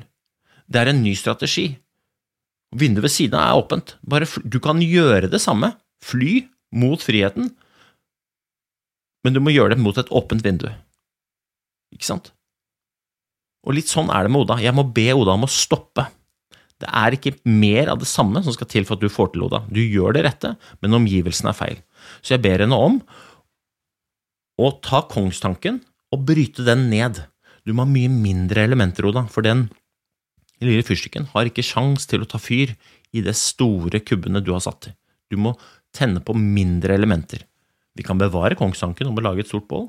Det 0.68 0.80
er 0.80 0.90
en 0.90 1.02
ny 1.04 1.14
strategi. 1.18 1.68
Vinduet 2.74 3.06
ved 3.06 3.14
siden 3.14 3.38
av 3.38 3.46
er 3.46 3.62
åpent. 3.62 3.96
Bare 4.02 4.28
du 4.42 4.58
kan 4.62 4.80
gjøre 4.82 5.30
det 5.30 5.40
samme. 5.42 5.74
Fly 6.04 6.42
mot 6.74 7.00
friheten, 7.00 7.52
men 9.24 9.32
du 9.32 9.40
må 9.40 9.54
gjøre 9.54 9.74
det 9.74 9.82
mot 9.82 9.96
et 9.98 10.10
åpent 10.12 10.42
vindu. 10.44 10.66
Ikke 11.94 12.08
sant? 12.08 12.32
Og 13.64 13.76
litt 13.76 13.90
sånn 13.90 14.10
er 14.12 14.26
det 14.26 14.32
med 14.32 14.44
Oda. 14.44 14.58
Jeg 14.60 14.76
må 14.76 14.84
be 14.96 15.08
Oda 15.16 15.36
om 15.38 15.46
å 15.46 15.50
stoppe. 15.50 16.06
Det 16.80 16.90
er 16.90 17.16
ikke 17.16 17.36
mer 17.48 17.88
av 17.92 18.00
det 18.02 18.08
samme 18.10 18.42
som 18.44 18.54
skal 18.54 18.68
til 18.70 18.86
for 18.86 18.98
at 18.98 19.04
du 19.04 19.12
får 19.12 19.32
til 19.34 19.46
Oda. 19.46 19.62
Du 19.72 19.80
gjør 19.80 20.16
det 20.16 20.24
rette, 20.26 20.54
men 20.82 20.98
omgivelsene 20.98 21.52
er 21.52 21.58
feil. 21.58 21.78
Så 22.20 22.34
jeg 22.34 22.44
ber 22.44 22.64
henne 22.64 22.76
om 22.76 22.98
å 24.60 24.70
ta 24.84 25.04
kongstanken 25.10 25.80
og 26.14 26.26
bryte 26.28 26.66
den 26.66 26.88
ned. 26.90 27.22
Du 27.64 27.72
må 27.72 27.86
ha 27.86 27.90
mye 27.90 28.10
mindre 28.12 28.66
elementer, 28.66 29.06
Oda, 29.08 29.24
for 29.32 29.46
den 29.46 29.68
lille 30.64 30.84
fyrstikken 30.86 31.28
har 31.32 31.48
ikke 31.48 31.64
sjans 31.66 32.06
til 32.08 32.24
å 32.24 32.28
ta 32.28 32.40
fyr 32.40 32.74
i 33.14 33.22
det 33.24 33.34
store 33.38 34.00
kubbene 34.04 34.42
du 34.44 34.52
har 34.54 34.62
satt 34.64 34.90
i. 34.90 34.94
Du 35.30 35.38
må 35.40 35.54
tenne 35.94 36.22
på 36.24 36.34
mindre 36.36 36.96
elementer. 36.96 37.44
Vi 37.94 38.04
kan 38.06 38.18
bevare 38.18 38.58
kongstanken 38.58 39.08
om 39.08 39.18
å 39.18 39.24
lage 39.24 39.44
et 39.44 39.50
stort 39.50 39.68
bål, 39.70 39.86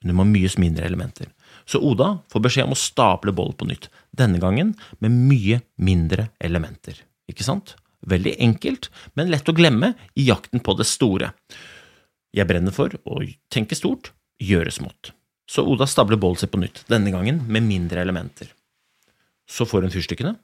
men 0.00 0.12
du 0.12 0.16
må 0.16 0.24
ha 0.24 0.30
mye 0.30 0.50
mindre 0.62 0.86
elementer. 0.86 1.28
Så 1.70 1.78
Oda 1.86 2.16
får 2.32 2.42
beskjed 2.42 2.66
om 2.66 2.74
å 2.74 2.78
stable 2.78 3.30
boll 3.36 3.52
på 3.54 3.68
nytt, 3.68 3.86
denne 4.10 4.40
gangen 4.42 4.72
med 4.98 5.14
mye 5.14 5.60
mindre 5.78 6.30
elementer. 6.42 6.96
Ikke 7.30 7.46
sant? 7.46 7.76
Veldig 8.10 8.32
enkelt, 8.42 8.88
men 9.14 9.30
lett 9.30 9.48
å 9.48 9.54
glemme 9.54 9.92
i 10.18 10.26
jakten 10.26 10.62
på 10.66 10.74
det 10.74 10.88
store. 10.88 11.30
Jeg 12.34 12.48
brenner 12.50 12.74
for 12.74 12.96
å 13.06 13.20
tenke 13.52 13.78
stort, 13.78 14.10
gjøre 14.42 14.72
smått. 14.74 15.12
Så 15.50 15.62
Oda 15.66 15.86
stabler 15.90 16.18
bollen 16.18 16.40
sin 16.40 16.50
på 16.50 16.58
nytt, 16.62 16.82
denne 16.90 17.12
gangen 17.14 17.42
med 17.46 17.66
mindre 17.66 18.02
elementer. 18.02 18.50
Så 19.50 19.66
får 19.66 19.86
hun 19.86 19.94
fyrstikkene, 19.94 20.34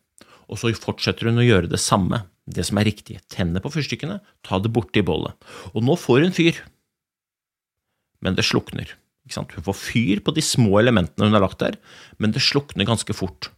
og 0.47 0.61
så 0.61 0.71
fortsetter 0.79 1.31
hun 1.31 1.43
å 1.43 1.47
gjøre 1.47 1.71
det 1.71 1.81
samme, 1.83 2.23
det 2.47 2.69
som 2.69 2.79
er 2.79 2.87
riktig. 2.87 3.19
Tenne 3.33 3.63
på 3.63 3.73
fyrstikkene, 3.75 4.21
ta 4.47 4.61
det 4.63 4.71
borti 4.71 5.03
bollet. 5.07 5.35
Og 5.75 5.83
nå 5.83 5.99
får 5.99 6.23
hun 6.27 6.37
fyr. 6.37 6.63
Men 8.23 8.39
det 8.39 8.47
slukner. 8.47 8.95
Hun 9.35 9.67
får 9.67 9.79
fyr 9.79 10.23
på 10.23 10.35
de 10.37 10.45
små 10.45 10.79
elementene 10.79 11.27
hun 11.27 11.35
har 11.35 11.43
lagt 11.43 11.63
der, 11.63 11.79
men 12.23 12.35
det 12.35 12.45
slukner 12.45 12.87
ganske 12.87 13.15
fort. 13.17 13.51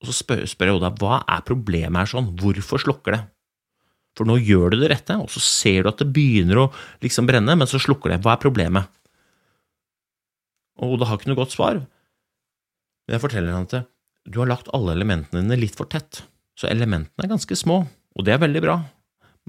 Og 0.00 0.08
så 0.08 0.14
spør, 0.16 0.44
spør 0.48 0.70
jeg 0.70 0.78
Oda 0.78 0.92
hva 1.00 1.20
er 1.24 1.44
problemet 1.46 2.00
her 2.00 2.10
sånn, 2.10 2.30
hvorfor 2.40 2.82
slukker 2.82 3.16
det? 3.16 3.22
For 4.16 4.28
nå 4.28 4.38
gjør 4.40 4.72
du 4.72 4.78
det 4.80 4.90
rette, 4.92 5.18
og 5.20 5.28
så 5.32 5.42
ser 5.44 5.84
du 5.84 5.90
at 5.90 6.00
det 6.00 6.08
begynner 6.16 6.62
å 6.62 6.70
liksom 7.04 7.28
brenne, 7.28 7.56
men 7.58 7.68
så 7.68 7.80
slukker 7.80 8.14
det. 8.14 8.22
Hva 8.24 8.36
er 8.36 8.42
problemet? 8.44 8.88
Og 10.80 10.96
Oda 10.96 11.08
har 11.08 11.20
ikke 11.20 11.30
noe 11.32 11.40
godt 11.40 11.56
svar, 11.56 11.80
men 13.06 13.16
jeg 13.16 13.22
forteller 13.22 13.52
henne 13.52 13.68
at 13.68 13.92
du 14.26 14.40
har 14.40 14.48
lagt 14.50 14.72
alle 14.76 14.96
elementene 14.96 15.44
dine 15.44 15.60
litt 15.60 15.76
for 15.78 15.88
tett, 15.88 16.24
så 16.56 16.68
elementene 16.68 17.24
er 17.24 17.30
ganske 17.30 17.56
små, 17.56 17.82
og 18.16 18.26
det 18.26 18.34
er 18.34 18.42
veldig 18.42 18.62
bra, 18.64 18.76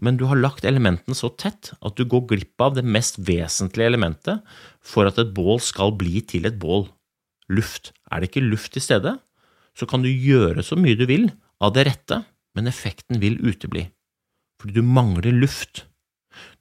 men 0.01 0.18
du 0.18 0.27
har 0.30 0.38
lagt 0.38 0.66
elementene 0.68 1.18
så 1.18 1.32
tett 1.34 1.72
at 1.82 1.98
du 1.98 2.06
går 2.06 2.27
glipp 2.30 2.62
av 2.62 2.75
det 2.77 2.86
mest 2.86 3.18
vesentlige 3.18 3.89
elementet 3.89 4.46
for 4.86 5.10
at 5.10 5.18
et 5.22 5.34
bål 5.34 5.60
skal 5.63 5.96
bli 5.98 6.22
til 6.22 6.46
et 6.50 6.60
bål. 6.62 6.86
Luft. 7.50 7.94
Er 8.12 8.22
det 8.22 8.30
ikke 8.30 8.46
luft 8.46 8.74
til 8.75 8.84
stede, 8.84 9.16
så 9.77 9.88
kan 9.89 10.04
du 10.04 10.10
gjøre 10.10 10.66
så 10.66 10.77
mye 10.77 10.98
du 11.00 11.06
vil 11.10 11.30
av 11.63 11.74
det 11.74 11.88
rette, 11.88 12.22
men 12.58 12.70
effekten 12.70 13.22
vil 13.22 13.39
utebli, 13.42 13.88
fordi 14.62 14.77
du 14.77 14.86
mangler 14.86 15.34
luft. 15.34 15.86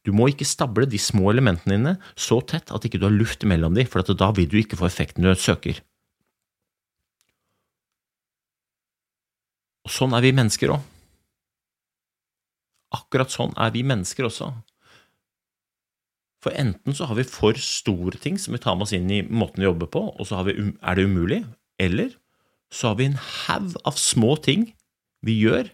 Du 0.07 0.13
må 0.17 0.31
ikke 0.31 0.47
stable 0.49 0.87
de 0.89 1.01
små 1.01 1.33
elementene 1.33 1.77
dine 1.77 1.95
så 2.15 2.39
tett 2.41 2.73
at 2.73 2.85
ikke 2.87 3.01
du 3.03 3.09
har 3.09 3.17
luft 3.17 3.45
mellom 3.49 3.77
dem, 3.77 3.89
for 3.91 4.05
da 4.07 4.31
vil 4.37 4.49
du 4.49 4.61
ikke 4.61 4.79
få 4.79 4.89
effekten 4.89 5.27
du 5.27 5.33
søker. 5.37 5.83
Og 9.87 9.93
sånn 9.93 10.17
er 10.17 10.25
vi 10.25 10.35
mennesker 10.35 10.73
òg. 10.75 10.96
Akkurat 12.97 13.33
sånn 13.33 13.55
er 13.61 13.73
vi 13.75 13.85
mennesker 13.87 14.29
også. 14.29 14.51
For 16.45 16.55
enten 16.55 16.95
så 16.95 17.09
har 17.11 17.19
vi 17.19 17.27
for 17.27 17.59
store 17.59 18.21
ting 18.23 18.37
som 18.39 18.55
vi 18.55 18.63
tar 18.63 18.77
med 18.79 18.87
oss 18.87 18.95
inn 18.97 19.09
i 19.11 19.25
måten 19.25 19.63
vi 19.63 19.69
jobber 19.69 19.91
på, 19.91 20.03
og 20.15 20.29
så 20.29 20.45
vi, 20.47 20.55
er 20.55 20.99
det 20.99 21.07
umulig, 21.09 21.41
eller 21.83 22.13
så 22.73 22.93
har 22.93 23.01
vi 23.01 23.09
en 23.11 23.19
haug 23.19 23.75
av 23.89 23.99
små 23.99 24.37
ting 24.45 24.69
vi 25.27 25.39
gjør, 25.41 25.71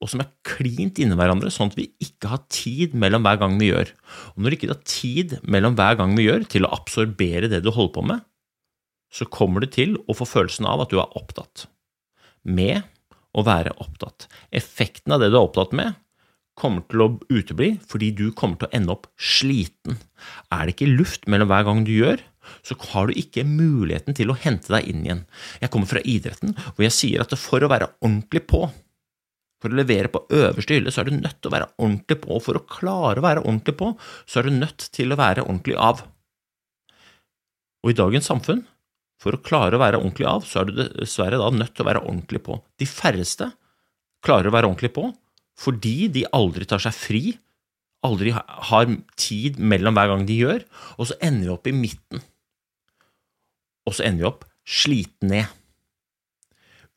og 0.00 0.08
som 0.08 0.22
er 0.22 0.30
klint 0.48 0.98
inni 1.02 1.16
hverandre, 1.18 1.52
sånn 1.52 1.70
at 1.70 1.76
vi 1.76 1.90
ikke 2.02 2.30
har 2.32 2.42
tid 2.52 2.94
mellom 2.96 3.26
hver 3.26 3.38
gang 3.42 3.58
vi 3.60 3.68
gjør. 3.68 3.90
Og 4.32 4.40
når 4.40 4.48
du 4.48 4.56
ikke 4.56 4.70
har 4.72 4.82
tid 4.88 5.36
mellom 5.44 5.76
hver 5.76 5.98
gang 6.00 6.14
vi 6.16 6.24
gjør 6.24 6.46
til 6.48 6.64
å 6.66 6.72
absorbere 6.72 7.50
det 7.52 7.60
du 7.66 7.68
holder 7.68 7.94
på 7.98 8.06
med, 8.08 8.24
så 9.12 9.26
kommer 9.28 9.62
du 9.62 9.68
til 9.70 9.98
å 10.08 10.16
få 10.16 10.26
følelsen 10.28 10.68
av 10.70 10.86
at 10.86 10.92
du 10.92 11.00
er 11.02 11.18
opptatt 11.18 11.66
med 12.48 12.86
å 13.36 13.44
være 13.46 13.74
opptatt. 13.82 14.26
Effekten 14.54 15.12
av 15.14 15.20
det 15.22 15.28
du 15.30 15.36
er 15.36 15.44
opptatt 15.44 15.74
med, 15.76 15.98
kommer 16.60 16.84
til 16.90 17.04
å 17.04 17.08
utebli 17.32 17.72
fordi 17.88 18.10
du 18.16 18.28
kommer 18.36 18.60
til 18.60 18.68
å 18.68 18.76
ende 18.76 18.94
opp 18.94 19.08
sliten. 19.16 19.98
Er 20.52 20.66
det 20.66 20.76
ikke 20.76 20.92
luft 20.92 21.26
mellom 21.30 21.50
hver 21.50 21.66
gang 21.68 21.82
du 21.86 21.94
gjør, 21.94 22.20
så 22.66 22.76
har 22.92 23.08
du 23.08 23.18
ikke 23.18 23.46
muligheten 23.46 24.16
til 24.16 24.32
å 24.32 24.38
hente 24.38 24.72
deg 24.74 24.88
inn 24.90 25.02
igjen. 25.04 25.24
Jeg 25.62 25.72
kommer 25.72 25.90
fra 25.90 26.02
idretten, 26.04 26.54
hvor 26.74 26.86
jeg 26.86 26.96
sier 26.96 27.24
at 27.24 27.34
for 27.38 27.62
å 27.62 27.70
være 27.70 27.90
ordentlig 28.00 28.44
på, 28.50 28.64
for 29.60 29.72
å 29.72 29.76
levere 29.76 30.08
på 30.12 30.24
øverste 30.32 30.76
hylle, 30.76 30.92
så 30.92 31.02
er 31.02 31.10
du 31.10 31.18
nødt 31.18 31.38
til 31.38 31.50
å 31.50 31.54
være 31.54 31.70
ordentlig 31.76 32.18
på, 32.22 32.32
og 32.36 32.44
for 32.46 32.56
å 32.56 32.64
klare 32.64 33.20
å 33.20 33.26
være 33.26 33.44
ordentlig 33.44 33.76
på, 33.80 33.92
så 34.24 34.40
er 34.40 34.48
du 34.48 34.56
nødt 34.56 34.88
til 34.96 35.12
å 35.12 35.20
være 35.20 35.44
ordentlig 35.44 35.76
av. 35.76 36.04
Og 37.84 37.92
i 37.92 37.96
dagens 37.96 38.28
samfunn 38.28 38.64
for 39.20 39.36
å 39.36 39.42
klare 39.44 39.76
å 39.76 39.82
være 39.82 40.00
ordentlig 40.00 40.28
av, 40.28 40.46
så 40.48 40.62
er 40.62 40.70
du 40.70 40.78
dessverre 40.80 41.40
da 41.40 41.50
nødt 41.52 41.74
til 41.76 41.84
å 41.84 41.90
være 41.90 42.04
ordentlig 42.06 42.40
på. 42.46 42.56
De 42.80 42.88
færreste 42.88 43.50
klarer 44.24 44.48
å 44.48 44.54
være 44.54 44.70
ordentlig 44.70 44.94
på 44.96 45.10
fordi 45.60 46.08
de 46.12 46.26
aldri 46.36 46.66
tar 46.68 46.82
seg 46.82 46.96
fri, 46.96 47.24
aldri 48.06 48.32
har 48.32 48.92
tid 49.20 49.60
mellom 49.60 49.96
hver 49.96 50.12
gang 50.14 50.26
de 50.28 50.38
gjør, 50.40 50.64
og 50.96 51.10
så 51.10 51.18
ender 51.20 51.48
vi 51.48 51.54
opp 51.56 51.68
i 51.68 51.76
midten. 51.76 52.22
Og 53.88 53.96
så 53.96 54.06
ender 54.06 54.24
vi 54.24 54.30
opp 54.30 54.46
sliten 54.64 55.32
ned. 55.34 55.56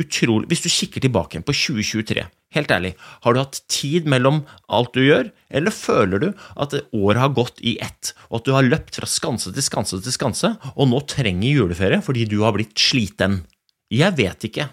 Utrolig 0.02 0.50
Hvis 0.50 0.64
du 0.64 0.70
kikker 0.74 1.04
tilbake 1.04 1.40
på 1.46 1.54
2023, 1.54 2.24
helt 2.56 2.72
ærlig, 2.74 2.94
har 3.24 3.34
du 3.34 3.40
hatt 3.40 3.60
tid 3.72 4.08
mellom 4.10 4.42
alt 4.74 4.94
du 4.96 5.04
gjør, 5.04 5.30
eller 5.54 5.76
føler 5.76 6.24
du 6.24 6.28
at 6.34 6.74
året 6.92 7.22
har 7.22 7.36
gått 7.38 7.62
i 7.62 7.76
ett, 7.84 8.14
og 8.32 8.40
at 8.40 8.48
du 8.48 8.54
har 8.56 8.68
løpt 8.68 8.98
fra 8.98 9.10
skanse 9.10 9.54
til 9.54 9.66
skanse 9.66 10.00
til 10.02 10.16
skanse, 10.16 10.56
og 10.74 10.90
nå 10.90 11.04
trenger 11.10 11.60
juleferie 11.60 12.02
fordi 12.06 12.26
du 12.32 12.40
har 12.42 12.56
blitt 12.58 12.74
sliten? 12.80 13.44
Jeg 13.94 14.18
vet 14.18 14.50
ikke, 14.50 14.72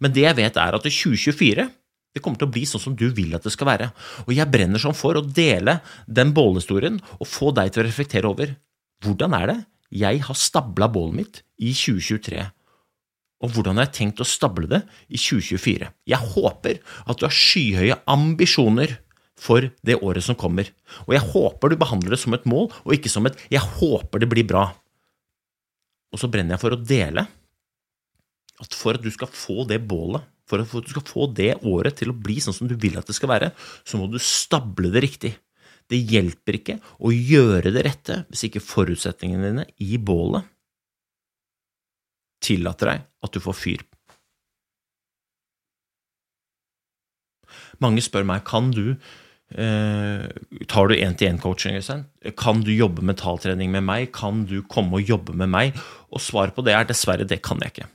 men 0.00 0.14
det 0.16 0.24
jeg 0.24 0.38
vet 0.40 0.60
er 0.60 0.78
at 0.78 0.86
2024 0.88 1.68
det 2.14 2.22
kommer 2.22 2.38
til 2.38 2.46
å 2.46 2.54
bli 2.54 2.64
sånn 2.68 2.82
som 2.82 2.96
du 2.96 3.08
vil 3.14 3.34
at 3.34 3.44
det 3.44 3.52
skal 3.54 3.68
være, 3.72 3.90
og 4.24 4.32
jeg 4.34 4.50
brenner 4.50 4.80
sånn 4.80 4.96
for 4.96 5.18
å 5.18 5.24
dele 5.26 5.80
den 6.06 6.32
bålhistorien 6.36 7.00
og 7.18 7.26
få 7.28 7.50
deg 7.56 7.74
til 7.74 7.82
å 7.82 7.88
reflektere 7.88 8.30
over 8.30 8.54
hvordan 9.04 9.34
er 9.40 9.50
det 9.50 9.60
jeg 9.94 10.22
har 10.26 10.38
stabla 10.38 10.88
bålet 10.90 11.18
mitt 11.18 11.42
i 11.58 11.74
2023 11.74 12.44
og 13.44 13.52
hvordan 13.52 13.76
har 13.76 13.88
jeg 13.88 13.96
tenkt 13.98 14.22
å 14.22 14.28
stable 14.28 14.68
det 14.70 14.80
i 15.12 15.18
2024? 15.20 15.90
Jeg 16.08 16.30
håper 16.34 16.80
at 16.80 17.18
du 17.20 17.26
har 17.26 17.34
skyhøye 17.34 17.98
ambisjoner 18.10 18.96
for 19.40 19.66
det 19.84 19.98
året 19.98 20.24
som 20.24 20.38
kommer, 20.38 20.70
og 21.04 21.12
jeg 21.12 21.26
håper 21.34 21.72
du 21.72 21.76
behandler 21.80 22.14
det 22.14 22.20
som 22.22 22.36
et 22.36 22.46
mål, 22.48 22.70
og 22.86 22.94
ikke 22.94 23.10
som 23.10 23.26
et 23.26 23.36
'jeg 23.50 23.60
håper 23.60 24.20
det 24.20 24.30
blir 24.30 24.46
bra'. 24.46 24.72
Og 26.12 26.18
så 26.18 26.30
brenner 26.30 26.54
jeg 26.54 26.60
for 26.60 26.70
å 26.70 26.84
dele 26.86 27.26
at 28.62 28.74
for 28.74 28.94
at 28.94 29.02
du 29.02 29.10
skal 29.10 29.28
få 29.28 29.66
det 29.66 29.82
bålet, 29.86 30.22
for 30.48 30.60
at 30.60 30.70
du 30.70 30.92
skal 30.92 31.06
få 31.08 31.28
det 31.32 31.54
året 31.64 31.98
til 32.00 32.12
å 32.12 32.16
bli 32.16 32.36
sånn 32.42 32.56
som 32.56 32.68
du 32.70 32.76
vil 32.80 32.98
at 33.00 33.08
det 33.08 33.16
skal 33.16 33.32
være, 33.32 33.52
så 33.84 34.00
må 34.00 34.08
du 34.12 34.18
stable 34.22 34.92
det 34.94 35.04
riktig. 35.04 35.32
Det 35.90 36.00
hjelper 36.00 36.58
ikke 36.58 36.78
å 37.04 37.12
gjøre 37.12 37.72
det 37.74 37.84
rette 37.84 38.22
hvis 38.30 38.46
ikke 38.48 38.64
forutsetningene 38.64 39.50
dine 39.50 39.66
i 39.84 39.98
bålet 40.00 40.48
tillater 42.44 42.90
deg 42.90 43.04
at 43.24 43.34
du 43.34 43.40
får 43.40 43.56
fyr. 43.56 43.84
Mange 47.82 48.04
spør 48.04 48.26
meg 48.28 48.44
kan 48.46 48.70
du 48.74 48.94
eh, 48.94 50.24
tar 50.70 50.88
du 50.88 50.94
én-til-én-coaching. 50.96 51.80
Kan 52.38 52.62
du 52.66 52.72
jobbe 52.74 53.04
mentaltrening 53.06 53.72
med 53.74 53.86
meg? 53.86 54.12
Kan 54.14 54.44
du 54.50 54.60
komme 54.62 55.00
og 55.00 55.10
jobbe 55.14 55.36
med 55.36 55.52
meg? 55.52 55.84
Og 56.12 56.22
svaret 56.22 56.56
på 56.56 56.64
det 56.66 56.76
er 56.76 56.88
dessverre, 56.88 57.26
det 57.28 57.42
kan 57.44 57.60
jeg 57.62 57.74
ikke. 57.74 57.90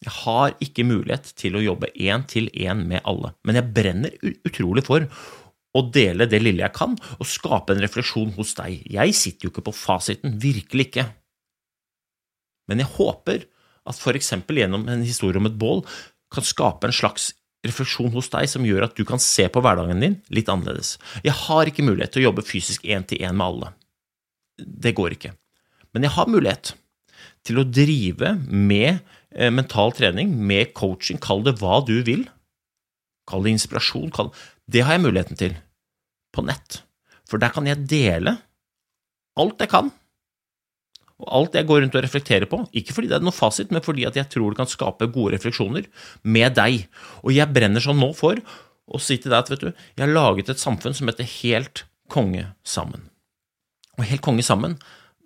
Jeg 0.00 0.14
har 0.22 0.54
ikke 0.64 0.86
mulighet 0.88 1.34
til 1.36 1.58
å 1.58 1.62
jobbe 1.64 1.90
én-til-én 1.92 2.86
med 2.88 3.04
alle, 3.08 3.34
men 3.44 3.58
jeg 3.58 3.72
brenner 3.76 4.14
utrolig 4.48 4.84
for 4.86 5.04
å 5.76 5.82
dele 5.92 6.26
det 6.26 6.40
lille 6.40 6.64
jeg 6.64 6.74
kan, 6.74 6.96
og 7.18 7.28
skape 7.28 7.74
en 7.74 7.82
refleksjon 7.84 8.32
hos 8.38 8.54
deg. 8.58 8.80
Jeg 8.90 9.14
sitter 9.14 9.46
jo 9.46 9.52
ikke 9.52 9.66
på 9.68 9.76
fasiten, 9.76 10.38
virkelig 10.40 10.88
ikke. 10.88 11.04
Men 12.70 12.82
jeg 12.82 12.90
håper 12.96 13.44
at 13.90 14.00
f.eks. 14.00 14.32
gjennom 14.48 14.88
en 14.88 15.04
historie 15.04 15.40
om 15.40 15.48
et 15.50 15.60
bål 15.60 15.84
kan 16.32 16.46
skape 16.46 16.88
en 16.88 16.96
slags 16.96 17.30
refleksjon 17.66 18.12
hos 18.14 18.30
deg 18.32 18.48
som 18.48 18.64
gjør 18.64 18.86
at 18.86 18.96
du 18.96 19.04
kan 19.08 19.20
se 19.20 19.44
på 19.52 19.60
hverdagen 19.62 20.00
din 20.00 20.18
litt 20.32 20.48
annerledes. 20.48 20.96
Jeg 21.26 21.36
har 21.44 21.68
ikke 21.68 21.84
mulighet 21.84 22.14
til 22.14 22.24
å 22.24 22.30
jobbe 22.30 22.46
fysisk 22.46 22.86
én-til-én 22.88 23.36
med 23.36 23.46
alle. 23.46 23.72
Det 24.56 24.94
går 24.96 25.16
ikke. 25.16 25.34
Men 25.92 26.06
jeg 26.06 26.14
har 26.16 26.30
mulighet 26.30 26.72
til 27.46 27.60
å 27.60 27.66
drive 27.66 28.34
med 28.48 29.00
mental 29.30 29.92
trening, 29.94 30.32
med 30.34 30.72
coaching, 30.74 31.20
kall 31.22 31.44
det 31.46 31.58
hva 31.60 31.80
du 31.86 32.00
vil. 32.06 32.24
Kall 33.30 33.46
det 33.46 33.54
inspirasjon. 33.54 34.10
Kall 34.14 34.32
det 34.70 34.82
har 34.86 34.96
jeg 34.96 35.04
muligheten 35.04 35.38
til 35.38 35.54
på 36.34 36.42
nett. 36.46 36.80
For 37.30 37.42
der 37.42 37.52
kan 37.54 37.68
jeg 37.68 37.86
dele 37.90 38.36
alt 39.38 39.62
jeg 39.62 39.70
kan 39.70 39.92
og 41.20 41.28
alt 41.36 41.56
jeg 41.58 41.68
går 41.68 41.82
rundt 41.84 41.96
og 41.98 42.04
reflekterer 42.04 42.48
på, 42.48 42.62
ikke 42.76 42.94
fordi 42.96 43.10
det 43.10 43.18
er 43.18 43.24
noe 43.24 43.36
fasit, 43.36 43.72
men 43.74 43.84
fordi 43.84 44.06
jeg 44.06 44.28
tror 44.32 44.52
det 44.52 44.60
kan 44.62 44.70
skape 44.70 45.10
gode 45.12 45.34
refleksjoner 45.34 45.84
med 46.24 46.56
deg. 46.56 46.86
Og 47.20 47.34
jeg 47.36 47.52
brenner 47.52 47.84
sånn 47.84 48.00
nå 48.00 48.10
for 48.16 48.40
å 48.40 49.00
si 49.02 49.18
til 49.20 49.32
deg 49.32 49.42
at 49.42 49.52
vet 49.52 49.66
du, 49.66 49.68
jeg 49.70 50.04
har 50.06 50.14
laget 50.14 50.52
et 50.52 50.62
samfunn 50.62 50.96
som 50.96 51.10
heter 51.10 51.28
Helt 51.28 51.84
konge 52.10 52.46
sammen. 52.64 53.04
Og 53.98 54.06
Helt 54.08 54.24
konge 54.24 54.46
sammen, 54.46 54.78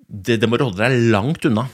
det, 0.09 0.41
det 0.43 0.51
må 0.51 0.59
holde 0.59 0.83
deg 0.83 1.13
langt 1.15 1.47
unna. 1.47 1.69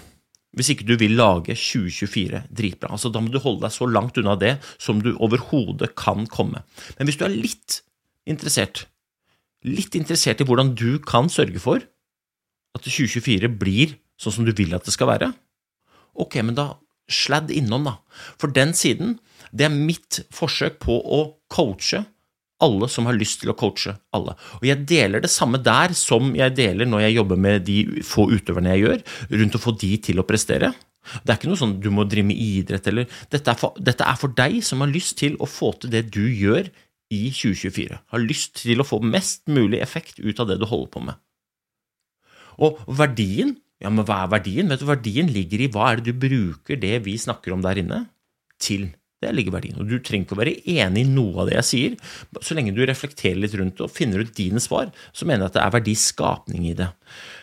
Hvis 0.56 0.72
ikke 0.72 0.86
du 0.88 0.96
vil 0.98 1.14
lage 1.14 1.54
2024 1.54 2.42
dritbra. 2.50 2.90
Altså, 2.90 3.10
da 3.12 3.20
må 3.22 3.30
du 3.30 3.38
holde 3.38 3.62
deg 3.62 3.74
så 3.74 3.86
langt 3.86 4.18
unna 4.18 4.34
det 4.38 4.56
som 4.82 4.98
du 5.02 5.12
overhodet 5.14 5.92
kan 5.98 6.26
komme. 6.30 6.64
Men 6.98 7.06
hvis 7.06 7.20
du 7.20 7.26
er 7.26 7.36
litt 7.36 7.82
interessert, 8.26 8.88
litt 9.62 9.94
interessert 9.94 10.42
i 10.42 10.48
hvordan 10.48 10.74
du 10.74 10.98
kan 11.06 11.30
sørge 11.30 11.62
for 11.62 11.84
at 12.74 12.82
2024 12.82 13.52
blir 13.60 13.94
sånn 14.20 14.40
som 14.40 14.48
du 14.48 14.52
vil 14.56 14.74
at 14.74 14.86
det 14.86 14.94
skal 14.96 15.10
være, 15.12 15.30
Ok, 16.18 16.40
men 16.42 16.56
da 16.58 16.74
sladd 17.10 17.50
innom, 17.54 17.86
da. 17.86 17.98
For 18.40 18.52
den 18.54 18.74
siden, 18.76 19.18
det 19.54 19.66
er 19.68 19.74
mitt 19.74 20.22
forsøk 20.34 20.80
på 20.82 20.96
å 21.00 21.20
coache 21.52 22.04
alle 22.64 22.88
som 22.92 23.08
har 23.08 23.16
lyst 23.16 23.40
til 23.42 23.52
å 23.52 23.56
coache 23.58 23.94
alle. 24.16 24.36
Og 24.60 24.66
jeg 24.68 24.84
deler 24.88 25.24
det 25.24 25.32
samme 25.32 25.60
der 25.64 25.94
som 25.96 26.34
jeg 26.36 26.56
deler 26.58 26.88
når 26.88 27.06
jeg 27.06 27.16
jobber 27.18 27.40
med 27.40 27.66
de 27.68 27.80
få 28.06 28.28
utøverne 28.32 28.76
jeg 28.76 28.84
gjør, 28.84 29.02
rundt 29.42 29.58
å 29.58 29.62
få 29.62 29.74
de 29.80 29.92
til 30.08 30.22
å 30.22 30.26
prestere. 30.28 30.72
Det 31.24 31.32
er 31.32 31.38
ikke 31.38 31.50
noe 31.50 31.60
sånn 31.60 31.78
du 31.80 31.88
må 31.94 32.04
drive 32.08 32.28
med 32.28 32.40
idrett 32.40 32.86
eller 32.90 33.08
dette 33.32 33.48
er, 33.50 33.58
for, 33.58 33.74
dette 33.80 34.04
er 34.06 34.20
for 34.20 34.36
deg 34.36 34.60
som 34.64 34.84
har 34.84 34.92
lyst 34.92 35.16
til 35.20 35.38
å 35.40 35.48
få 35.48 35.72
til 35.80 35.92
det 35.94 36.04
du 36.12 36.22
gjør 36.28 36.68
i 37.10 37.22
2024. 37.34 37.98
Har 38.12 38.22
lyst 38.22 38.60
til 38.60 38.82
å 38.82 38.86
få 38.86 39.00
mest 39.02 39.48
mulig 39.50 39.80
effekt 39.82 40.20
ut 40.20 40.42
av 40.42 40.50
det 40.50 40.60
du 40.60 40.68
holder 40.68 40.92
på 40.92 41.02
med. 41.08 41.18
Og 42.60 42.78
verdien, 42.92 43.56
ja, 43.80 43.88
men 43.88 44.04
hva 44.04 44.22
er 44.26 44.32
verdien? 44.34 44.68
Vet 44.68 44.82
du, 44.82 44.88
Verdien 44.90 45.30
ligger 45.32 45.64
i 45.64 45.70
hva 45.72 45.90
er 45.90 46.00
det 46.00 46.12
du 46.12 46.24
bruker 46.28 46.78
det 46.80 46.98
vi 47.06 47.16
snakker 47.18 47.56
om 47.56 47.64
der 47.64 47.80
inne, 47.80 48.04
til. 48.60 48.90
Det 49.20 49.34
ligger 49.36 49.52
verdien. 49.52 49.76
Og 49.76 49.88
du 49.88 49.98
trenger 50.00 50.24
ikke 50.24 50.36
å 50.36 50.40
være 50.40 50.54
enig 50.72 51.02
i 51.04 51.08
noe 51.10 51.42
av 51.42 51.50
det 51.50 51.58
jeg 51.58 51.68
sier. 51.68 51.96
Så 52.40 52.54
lenge 52.56 52.72
du 52.72 52.80
reflekterer 52.88 53.36
litt 53.36 53.56
rundt 53.58 53.76
det 53.76 53.84
og 53.84 53.92
finner 53.92 54.22
ut 54.24 54.32
dine 54.36 54.62
svar, 54.64 54.88
så 55.12 55.28
mener 55.28 55.44
jeg 55.44 55.52
at 55.52 55.58
det 55.58 55.64
er 55.64 55.74
verdiskapning 55.74 56.68
i 56.70 56.76
det. 56.78 56.86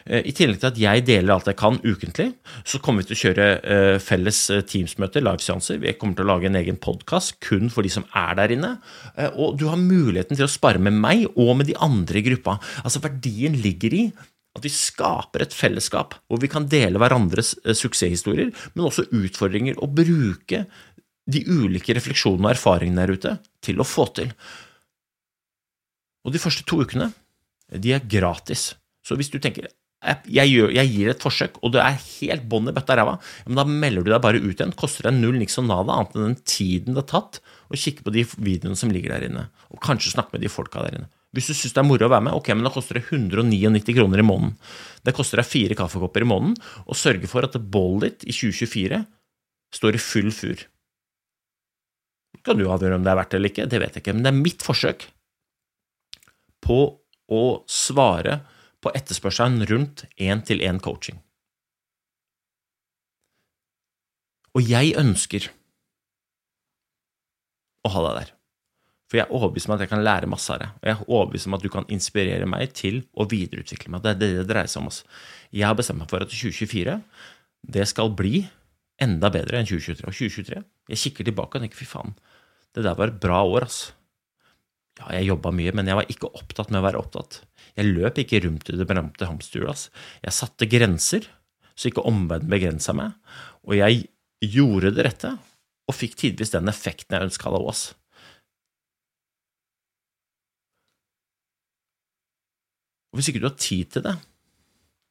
Eh, 0.09 0.23
I 0.25 0.33
tillegg 0.33 0.57
til 0.63 0.71
at 0.71 0.79
jeg 0.81 1.03
deler 1.05 1.35
alt 1.35 1.49
jeg 1.51 1.59
kan 1.59 1.77
ukentlig, 1.83 2.31
så 2.65 2.81
kommer 2.81 3.03
vi 3.03 3.11
til 3.11 3.17
å 3.17 3.21
kjøre 3.21 3.49
eh, 3.59 3.97
felles 4.01 4.39
eh, 4.55 4.63
Teams-møter, 4.65 5.25
liveseanser. 5.27 5.83
Vi 5.83 5.93
kommer 6.01 6.17
til 6.17 6.25
å 6.25 6.31
lage 6.31 6.49
en 6.49 6.57
egen 6.57 6.81
podkast 6.81 7.37
kun 7.45 7.69
for 7.73 7.85
de 7.85 7.93
som 7.93 8.07
er 8.17 8.33
der 8.41 8.55
inne. 8.57 8.73
Og 9.37 9.59
du 9.59 9.67
har 9.69 9.77
muligheten 9.77 10.37
til 10.37 10.47
å 10.47 10.51
spare 10.51 10.81
med 10.81 10.97
meg 10.97 11.27
og 11.35 11.53
med 11.59 11.69
de 11.69 11.77
andre 11.77 12.23
i 12.23 12.25
gruppa. 12.25 12.57
Altså 12.81 13.03
Verdien 13.05 13.53
ligger 13.61 13.93
i 13.93 14.03
at 14.57 14.65
vi 14.65 14.73
skaper 14.73 15.43
et 15.45 15.53
fellesskap 15.53 16.15
hvor 16.25 16.41
vi 16.41 16.49
kan 16.49 16.65
dele 16.65 16.97
hverandres 16.97 17.53
suksesshistorier, 17.77 18.49
men 18.73 18.87
også 18.87 19.05
utfordringer, 19.13 19.77
og 19.77 19.93
bruke 19.99 20.63
de 21.27 21.43
ulike 21.47 21.95
refleksjonene 21.97 22.49
og 22.49 22.53
erfaringene 22.55 23.03
der 23.03 23.15
ute 23.17 23.33
til 23.63 23.81
å 23.81 23.87
få 23.87 24.07
til. 24.15 24.31
Og 26.27 26.33
de 26.35 26.41
første 26.43 26.65
to 26.67 26.81
ukene, 26.83 27.11
de 27.71 27.93
er 27.95 28.07
gratis. 28.07 28.71
Så 29.03 29.15
hvis 29.19 29.31
du 29.31 29.39
tenker 29.43 29.67
jeg, 29.97 30.51
gjør, 30.51 30.71
jeg 30.75 30.89
gir 30.93 31.09
et 31.09 31.23
forsøk, 31.23 31.55
og 31.65 31.71
det 31.73 31.81
er 31.81 31.95
helt 31.97 32.43
bånn 32.47 32.69
i 32.69 32.73
bøtta 32.75 32.95
ræva, 32.99 33.15
men 33.47 33.57
da 33.57 33.63
melder 33.67 34.05
du 34.05 34.11
deg 34.11 34.21
bare 34.23 34.41
ut 34.43 34.53
igjen. 34.53 34.75
Koster 34.77 35.07
deg 35.07 35.17
null 35.17 35.39
niks 35.41 35.57
og 35.57 35.65
nada, 35.67 35.95
annet 35.95 36.13
enn 36.15 36.27
den 36.27 36.35
tiden 36.47 36.93
det 36.93 37.01
har 37.01 37.09
tatt 37.09 37.39
å 37.67 37.79
kikke 37.79 38.05
på 38.05 38.13
de 38.13 38.23
videoene 38.35 38.77
som 38.77 38.93
ligger 38.93 39.15
der 39.15 39.25
inne, 39.27 39.47
og 39.73 39.81
kanskje 39.83 40.13
snakke 40.13 40.35
med 40.35 40.45
de 40.45 40.53
folka 40.53 40.85
der 40.85 40.99
inne. 40.99 41.09
Hvis 41.35 41.49
du 41.49 41.57
syns 41.57 41.73
det 41.75 41.81
er 41.81 41.89
moro 41.89 42.07
å 42.07 42.13
være 42.13 42.27
med, 42.29 42.37
ok, 42.37 42.53
men 42.55 42.69
da 42.69 42.71
koster 42.71 42.99
det 42.99 43.07
199 43.09 43.97
kroner 43.97 44.21
i 44.21 44.27
måneden. 44.27 44.53
Det 45.03 45.15
koster 45.17 45.41
deg 45.41 45.49
fire 45.49 45.77
kaffekopper 45.77 46.23
i 46.23 46.29
måneden, 46.29 46.55
og 46.85 46.97
sørge 46.97 47.29
for 47.31 47.47
at 47.47 47.57
bollet 47.73 48.21
ditt 48.21 48.29
i 48.29 48.37
2024 48.37 49.01
står 49.81 49.97
i 49.97 50.01
full 50.01 50.29
fur. 50.31 50.61
Kan 52.45 52.59
du 52.59 52.67
avgjøre 52.69 52.99
om 52.99 53.05
det 53.05 53.11
er 53.13 53.19
verdt 53.19 53.33
det 53.33 53.39
eller 53.39 53.53
ikke? 53.53 53.67
Det 53.69 53.81
vet 53.83 53.97
jeg 53.97 54.03
ikke, 54.03 54.15
men 54.17 54.25
det 54.25 54.31
er 54.33 54.41
mitt 54.41 54.65
forsøk 54.65 55.07
på 56.63 56.79
å 57.27 57.43
svare 57.69 58.41
på 58.83 58.93
etterspørselen 58.95 59.65
rundt 59.69 60.05
én-til-én-coaching. 60.21 61.19
Og 64.57 64.65
jeg 64.65 64.95
ønsker 64.97 65.49
å 67.85 67.93
ha 67.93 68.03
deg 68.07 68.19
der. 68.21 68.33
For 69.07 69.19
jeg 69.19 69.23
er 69.23 69.35
overbevist 69.37 69.69
om 69.69 69.75
at 69.77 69.83
jeg 69.85 69.91
kan 69.91 70.03
lære 70.03 70.27
masse 70.27 70.51
av 70.51 70.59
det. 70.59 70.67
Og 70.79 70.87
jeg 70.89 70.95
er 70.95 71.03
overbevist 71.07 71.47
om 71.47 71.55
at 71.55 71.63
du 71.63 71.69
kan 71.71 71.85
inspirere 71.93 72.47
meg 72.49 72.73
til 72.75 73.03
å 73.15 73.27
videreutvikle 73.29 73.93
meg. 73.93 74.03
Det 74.03 74.13
er 74.13 74.19
det 74.19 74.31
det 74.41 74.47
dreier 74.49 74.71
seg 74.71 74.83
om. 74.83 74.89
Jeg 75.55 75.67
har 75.67 75.77
bestemt 75.79 76.01
meg 76.01 76.09
for 76.11 76.25
at 76.25 76.33
2024 76.33 76.97
det 77.77 77.85
skal 77.87 78.11
bli 78.17 78.41
enda 79.03 79.31
bedre 79.31 79.61
enn 79.61 79.69
2023. 79.69 80.03
Og 80.09 80.17
2023 80.17 80.63
Jeg 80.87 81.01
kikker 81.03 81.27
tilbake 81.27 81.57
og 81.57 81.63
tenker 81.63 81.79
fy 81.79 81.87
faen, 81.89 82.15
det 82.75 82.85
der 82.85 82.97
var 82.97 83.11
et 83.11 83.21
bra 83.21 83.41
år, 83.43 83.67
altså. 83.67 83.93
Ja, 84.97 85.11
jeg 85.13 85.27
jobba 85.27 85.51
mye, 85.53 85.73
men 85.77 85.89
jeg 85.89 85.97
var 85.99 86.09
ikke 86.09 86.29
opptatt 86.39 86.71
med 86.73 86.81
å 86.81 86.85
være 86.87 87.01
opptatt. 87.01 87.41
Jeg 87.77 87.91
løp 87.91 88.17
ikke 88.17 88.41
rundt 88.47 88.71
i 88.71 88.77
det 88.79 88.87
berømte 88.89 89.27
hamsterhjulet. 89.29 89.69
Altså. 89.75 89.91
Jeg 90.23 90.33
satte 90.33 90.69
grenser, 90.69 91.27
så 91.77 91.91
ikke 91.91 92.05
omverdenen 92.09 92.49
begrensa 92.49 92.95
meg. 92.97 93.13
Og 93.67 93.77
jeg 93.77 94.07
gjorde 94.41 94.93
det 94.97 95.05
rette, 95.05 95.35
og 95.87 95.95
fikk 95.95 96.17
tidvis 96.17 96.53
den 96.55 96.71
effekten 96.71 97.13
jeg 97.13 97.29
ønska 97.29 97.51
av 97.51 97.69
oss. 97.69 97.83
Og 103.13 103.21
hvis 103.21 103.29
ikke 103.31 103.43
du 103.43 103.47
har 103.49 103.61
tid 103.61 103.93
til 103.93 104.03
det, 104.05 104.17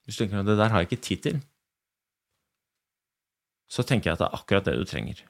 hvis 0.06 0.18
du 0.18 0.24
tenker 0.24 0.42
at 0.42 0.50
det 0.50 0.58
der 0.58 0.74
har 0.74 0.82
jeg 0.82 0.90
ikke 0.90 1.06
tid 1.06 1.22
til, 1.24 1.40
så 3.70 3.82
tenker 3.86 4.10
jeg 4.10 4.18
at 4.18 4.22
det 4.22 4.28
er 4.28 4.36
akkurat 4.38 4.68
det 4.68 4.76
du 4.78 4.84
trenger. 4.86 5.22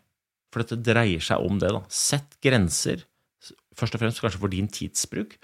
For 0.52 0.62
dette 0.62 0.80
dreier 0.86 1.22
seg 1.22 1.44
om 1.44 1.60
det. 1.60 1.72
da. 1.74 1.82
Sett 1.92 2.38
grenser, 2.44 3.04
først 3.76 3.96
og 3.96 4.02
fremst 4.02 4.22
kanskje 4.24 4.42
for 4.42 4.52
din 4.52 4.70
tidsbruk, 4.72 5.36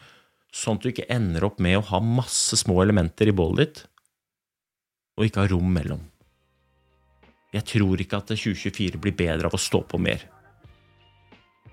sånn 0.53 0.79
at 0.79 0.85
du 0.85 0.93
ikke 0.93 1.09
ender 1.13 1.47
opp 1.49 1.61
med 1.65 1.79
å 1.79 1.87
ha 1.93 2.01
masse 2.05 2.59
små 2.61 2.83
elementer 2.85 3.31
i 3.31 3.37
bålet 3.37 3.63
ditt, 3.65 3.85
og 5.19 5.27
ikke 5.27 5.45
ha 5.45 5.51
rom 5.51 5.73
mellom. 5.73 6.05
Jeg 7.53 7.67
tror 7.69 8.01
ikke 8.01 8.23
at 8.23 8.33
2024 8.33 9.01
blir 9.01 9.17
bedre 9.17 9.51
av 9.51 9.57
å 9.57 9.61
stå 9.61 9.83
på 9.89 10.01
mer. 10.01 10.25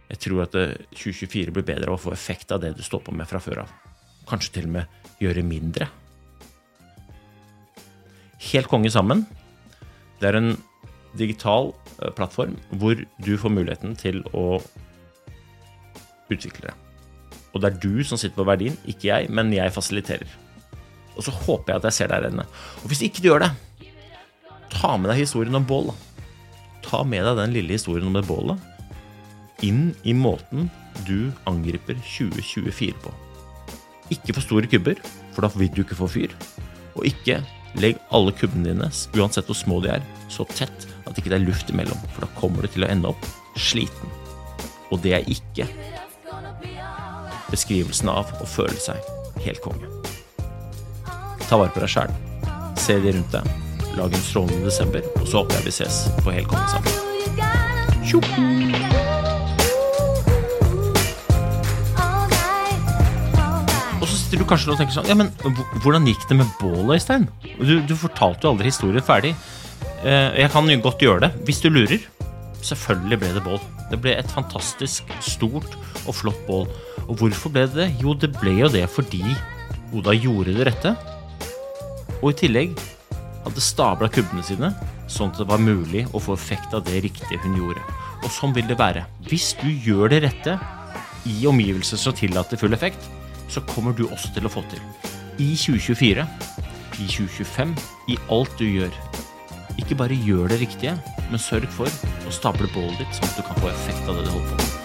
Jeg 0.10 0.22
tror 0.26 0.44
at 0.44 0.56
2024 0.92 1.54
blir 1.56 1.68
bedre 1.68 1.92
av 1.92 2.00
å 2.00 2.02
få 2.02 2.12
effekt 2.16 2.52
av 2.52 2.64
det 2.64 2.74
du 2.76 2.84
står 2.84 3.04
på 3.06 3.14
med 3.16 3.30
fra 3.30 3.40
før 3.44 3.64
av. 3.64 3.72
Kanskje 4.28 4.58
til 4.58 4.68
og 4.68 4.76
med 4.76 5.22
gjøre 5.22 5.46
mindre. 5.46 5.88
Helt 8.50 8.70
konge 8.72 8.92
sammen. 8.92 9.24
Det 10.20 10.28
er 10.28 10.40
en 10.40 10.52
digital 11.18 11.72
eh, 12.02 12.12
plattform 12.16 12.58
hvor 12.82 13.00
du 13.26 13.34
får 13.40 13.54
muligheten 13.54 13.96
til 14.00 14.22
å 14.34 14.60
utvikle 16.30 16.70
det. 16.70 16.76
Og 17.54 17.64
det 17.64 17.72
er 17.72 17.80
du 17.82 18.04
som 18.06 18.20
sitter 18.20 18.38
på 18.38 18.46
verdien, 18.50 18.76
ikke 18.86 19.10
jeg, 19.10 19.30
men 19.34 19.50
jeg 19.54 19.74
fasiliterer. 19.74 20.30
Og 21.18 21.26
så 21.26 21.34
håper 21.34 21.74
jeg 21.74 21.82
at 21.82 21.88
jeg 21.90 21.98
ser 21.98 22.12
deg 22.12 22.30
inne. 22.30 22.46
Og 22.84 22.92
hvis 22.92 23.02
ikke 23.08 23.24
du 23.24 23.32
gjør 23.32 23.48
det, 23.48 23.54
ta 24.70 24.94
med 24.98 25.10
deg 25.12 25.24
historien 25.24 25.58
om 25.58 25.66
bål. 25.66 25.90
Ta 26.86 27.02
med 27.04 27.26
deg 27.26 27.42
den 27.42 27.56
lille 27.58 27.76
historien 27.76 28.08
om 28.08 28.16
det 28.16 28.28
bålet 28.30 28.70
inn 29.66 29.90
i 30.08 30.14
måten 30.16 30.70
du 31.08 31.32
angriper 31.50 31.98
2024 32.04 32.94
på. 33.04 33.14
Ikke 34.14 34.36
for 34.36 34.46
store 34.46 34.70
kubber, 34.72 35.00
for 35.36 35.46
da 35.46 35.52
vil 35.60 35.72
du 35.74 35.84
ikke 35.84 35.98
få 36.00 36.10
fyr. 36.12 36.36
Og 36.98 37.06
ikke 37.10 37.40
legg 37.80 38.00
alle 38.16 38.34
kubbene 38.36 38.72
dine, 38.72 38.90
uansett 39.18 39.50
hvor 39.50 39.58
små 39.58 39.80
de 39.84 39.94
er, 39.98 40.06
så 40.32 40.48
tett 40.56 40.88
at 41.10 41.18
ikke 41.20 41.32
det 41.34 41.40
er 41.40 41.48
luft 41.48 41.72
imellom, 41.74 42.02
for 42.14 42.26
da 42.26 42.32
kommer 42.40 42.66
du 42.66 42.72
til 42.74 42.86
å 42.86 42.92
ende 42.92 43.12
opp 43.12 43.30
sliten. 43.60 44.14
Og 44.90 45.02
det 45.04 45.16
er 45.20 45.30
ikke 45.30 45.68
beskrivelsen 47.50 48.12
av 48.14 48.30
å 48.42 48.48
føle 48.48 48.78
seg 48.82 48.98
helt 49.44 49.62
konge. 49.66 49.90
Ta 51.50 51.58
vare 51.58 51.74
på 51.74 51.82
deg 51.82 51.90
sjæl. 51.90 52.14
Se 52.80 53.00
de 53.02 53.14
rundt 53.16 53.34
deg. 53.34 53.48
Lag 53.98 54.14
en 54.14 54.22
strålende 54.24 54.70
desember, 54.70 55.06
og 55.18 55.26
så 55.28 55.42
håper 55.42 55.60
jeg 55.60 55.66
vi 55.66 55.76
ses 55.80 56.04
på 56.22 56.34
Helt 56.34 56.50
konge 56.50 56.68
sammen. 56.70 57.08
Tjoho! 58.06 58.46
Og 64.00 64.06
så 64.08 64.16
sitter 64.16 64.40
du 64.40 64.46
kanskje 64.48 64.72
og 64.72 64.80
tenker 64.80 64.96
sånn 64.96 65.10
Ja, 65.10 65.18
men 65.18 65.34
hvordan 65.84 66.08
gikk 66.08 66.24
det 66.30 66.38
med 66.40 66.54
bålet, 66.62 67.00
Øystein? 67.00 67.28
Du, 67.60 67.80
du 67.82 67.96
fortalte 67.98 68.48
jo 68.48 68.54
aldri 68.54 68.72
historien 68.72 69.06
ferdig. 69.06 69.34
Eh, 70.00 70.32
jeg 70.40 70.52
kan 70.54 70.70
jo 70.70 70.80
godt 70.80 71.02
gjøre 71.04 71.26
det, 71.28 71.32
hvis 71.48 71.60
du 71.60 71.70
lurer. 71.70 72.00
Selvfølgelig 72.64 73.20
ble 73.20 73.32
det 73.36 73.44
bål. 73.44 73.60
Det 73.92 74.00
ble 74.00 74.14
et 74.16 74.32
fantastisk 74.32 75.08
stort 75.24 75.76
og 76.06 76.16
flott 76.16 76.40
bål. 76.48 76.68
Og 77.08 77.20
hvorfor 77.20 77.52
ble 77.52 77.66
det 77.68 77.76
det? 77.76 77.90
Jo, 78.04 78.14
det 78.14 78.32
ble 78.38 78.56
jo 78.62 78.70
det 78.72 78.86
fordi 78.92 79.24
Oda 79.96 80.14
gjorde 80.14 80.54
det 80.56 80.68
rette. 80.70 80.94
Og 82.22 82.32
i 82.32 82.38
tillegg 82.44 82.76
hadde 83.44 83.64
stabla 83.64 84.10
kubbene 84.12 84.44
sine, 84.46 84.70
sånn 85.10 85.32
at 85.34 85.40
det 85.42 85.48
var 85.50 85.64
mulig 85.64 86.06
å 86.14 86.22
få 86.22 86.36
effekt 86.38 86.76
av 86.78 86.84
det 86.88 87.02
riktige 87.08 87.40
hun 87.44 87.58
gjorde. 87.58 87.84
Og 88.22 88.30
sånn 88.32 88.54
vil 88.56 88.68
det 88.70 88.78
være. 88.80 89.06
Hvis 89.28 89.54
du 89.60 89.68
gjør 89.68 90.12
det 90.14 90.24
rette 90.28 90.60
i 91.28 91.42
omgivelser 91.50 92.00
som 92.00 92.16
tillater 92.16 92.60
full 92.60 92.76
effekt, 92.78 93.02
så 93.50 93.64
kommer 93.72 93.96
du 93.98 94.06
også 94.08 94.32
til 94.36 94.46
å 94.46 94.54
få 94.54 94.64
til. 94.70 94.84
I 95.42 95.56
2024, 95.58 96.28
i 97.00 97.08
2025, 97.08 97.74
i 98.14 98.20
alt 98.30 98.60
du 98.60 98.68
gjør. 98.68 98.94
Ikke 99.80 99.96
bare 99.96 100.16
gjør 100.28 100.52
det 100.52 100.60
riktige, 100.60 100.92
men 101.32 101.40
sørg 101.40 101.70
for 101.72 101.88
å 102.28 102.34
stable 102.36 102.68
bålet 102.74 103.00
ditt 103.00 103.16
sånn 103.16 103.30
at 103.32 103.40
du 103.40 103.46
kan 103.48 103.62
få 103.64 103.72
effekt 103.72 104.10
av 104.12 104.20
det 104.20 104.28
du 104.28 104.32
holder 104.36 104.50
på 104.52 104.56
med. 104.60 104.76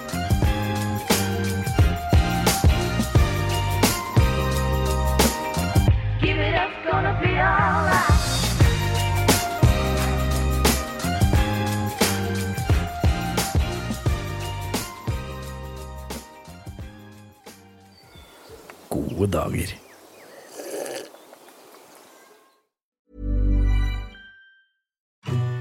Gode 18.94 19.32
dager. 19.32 19.83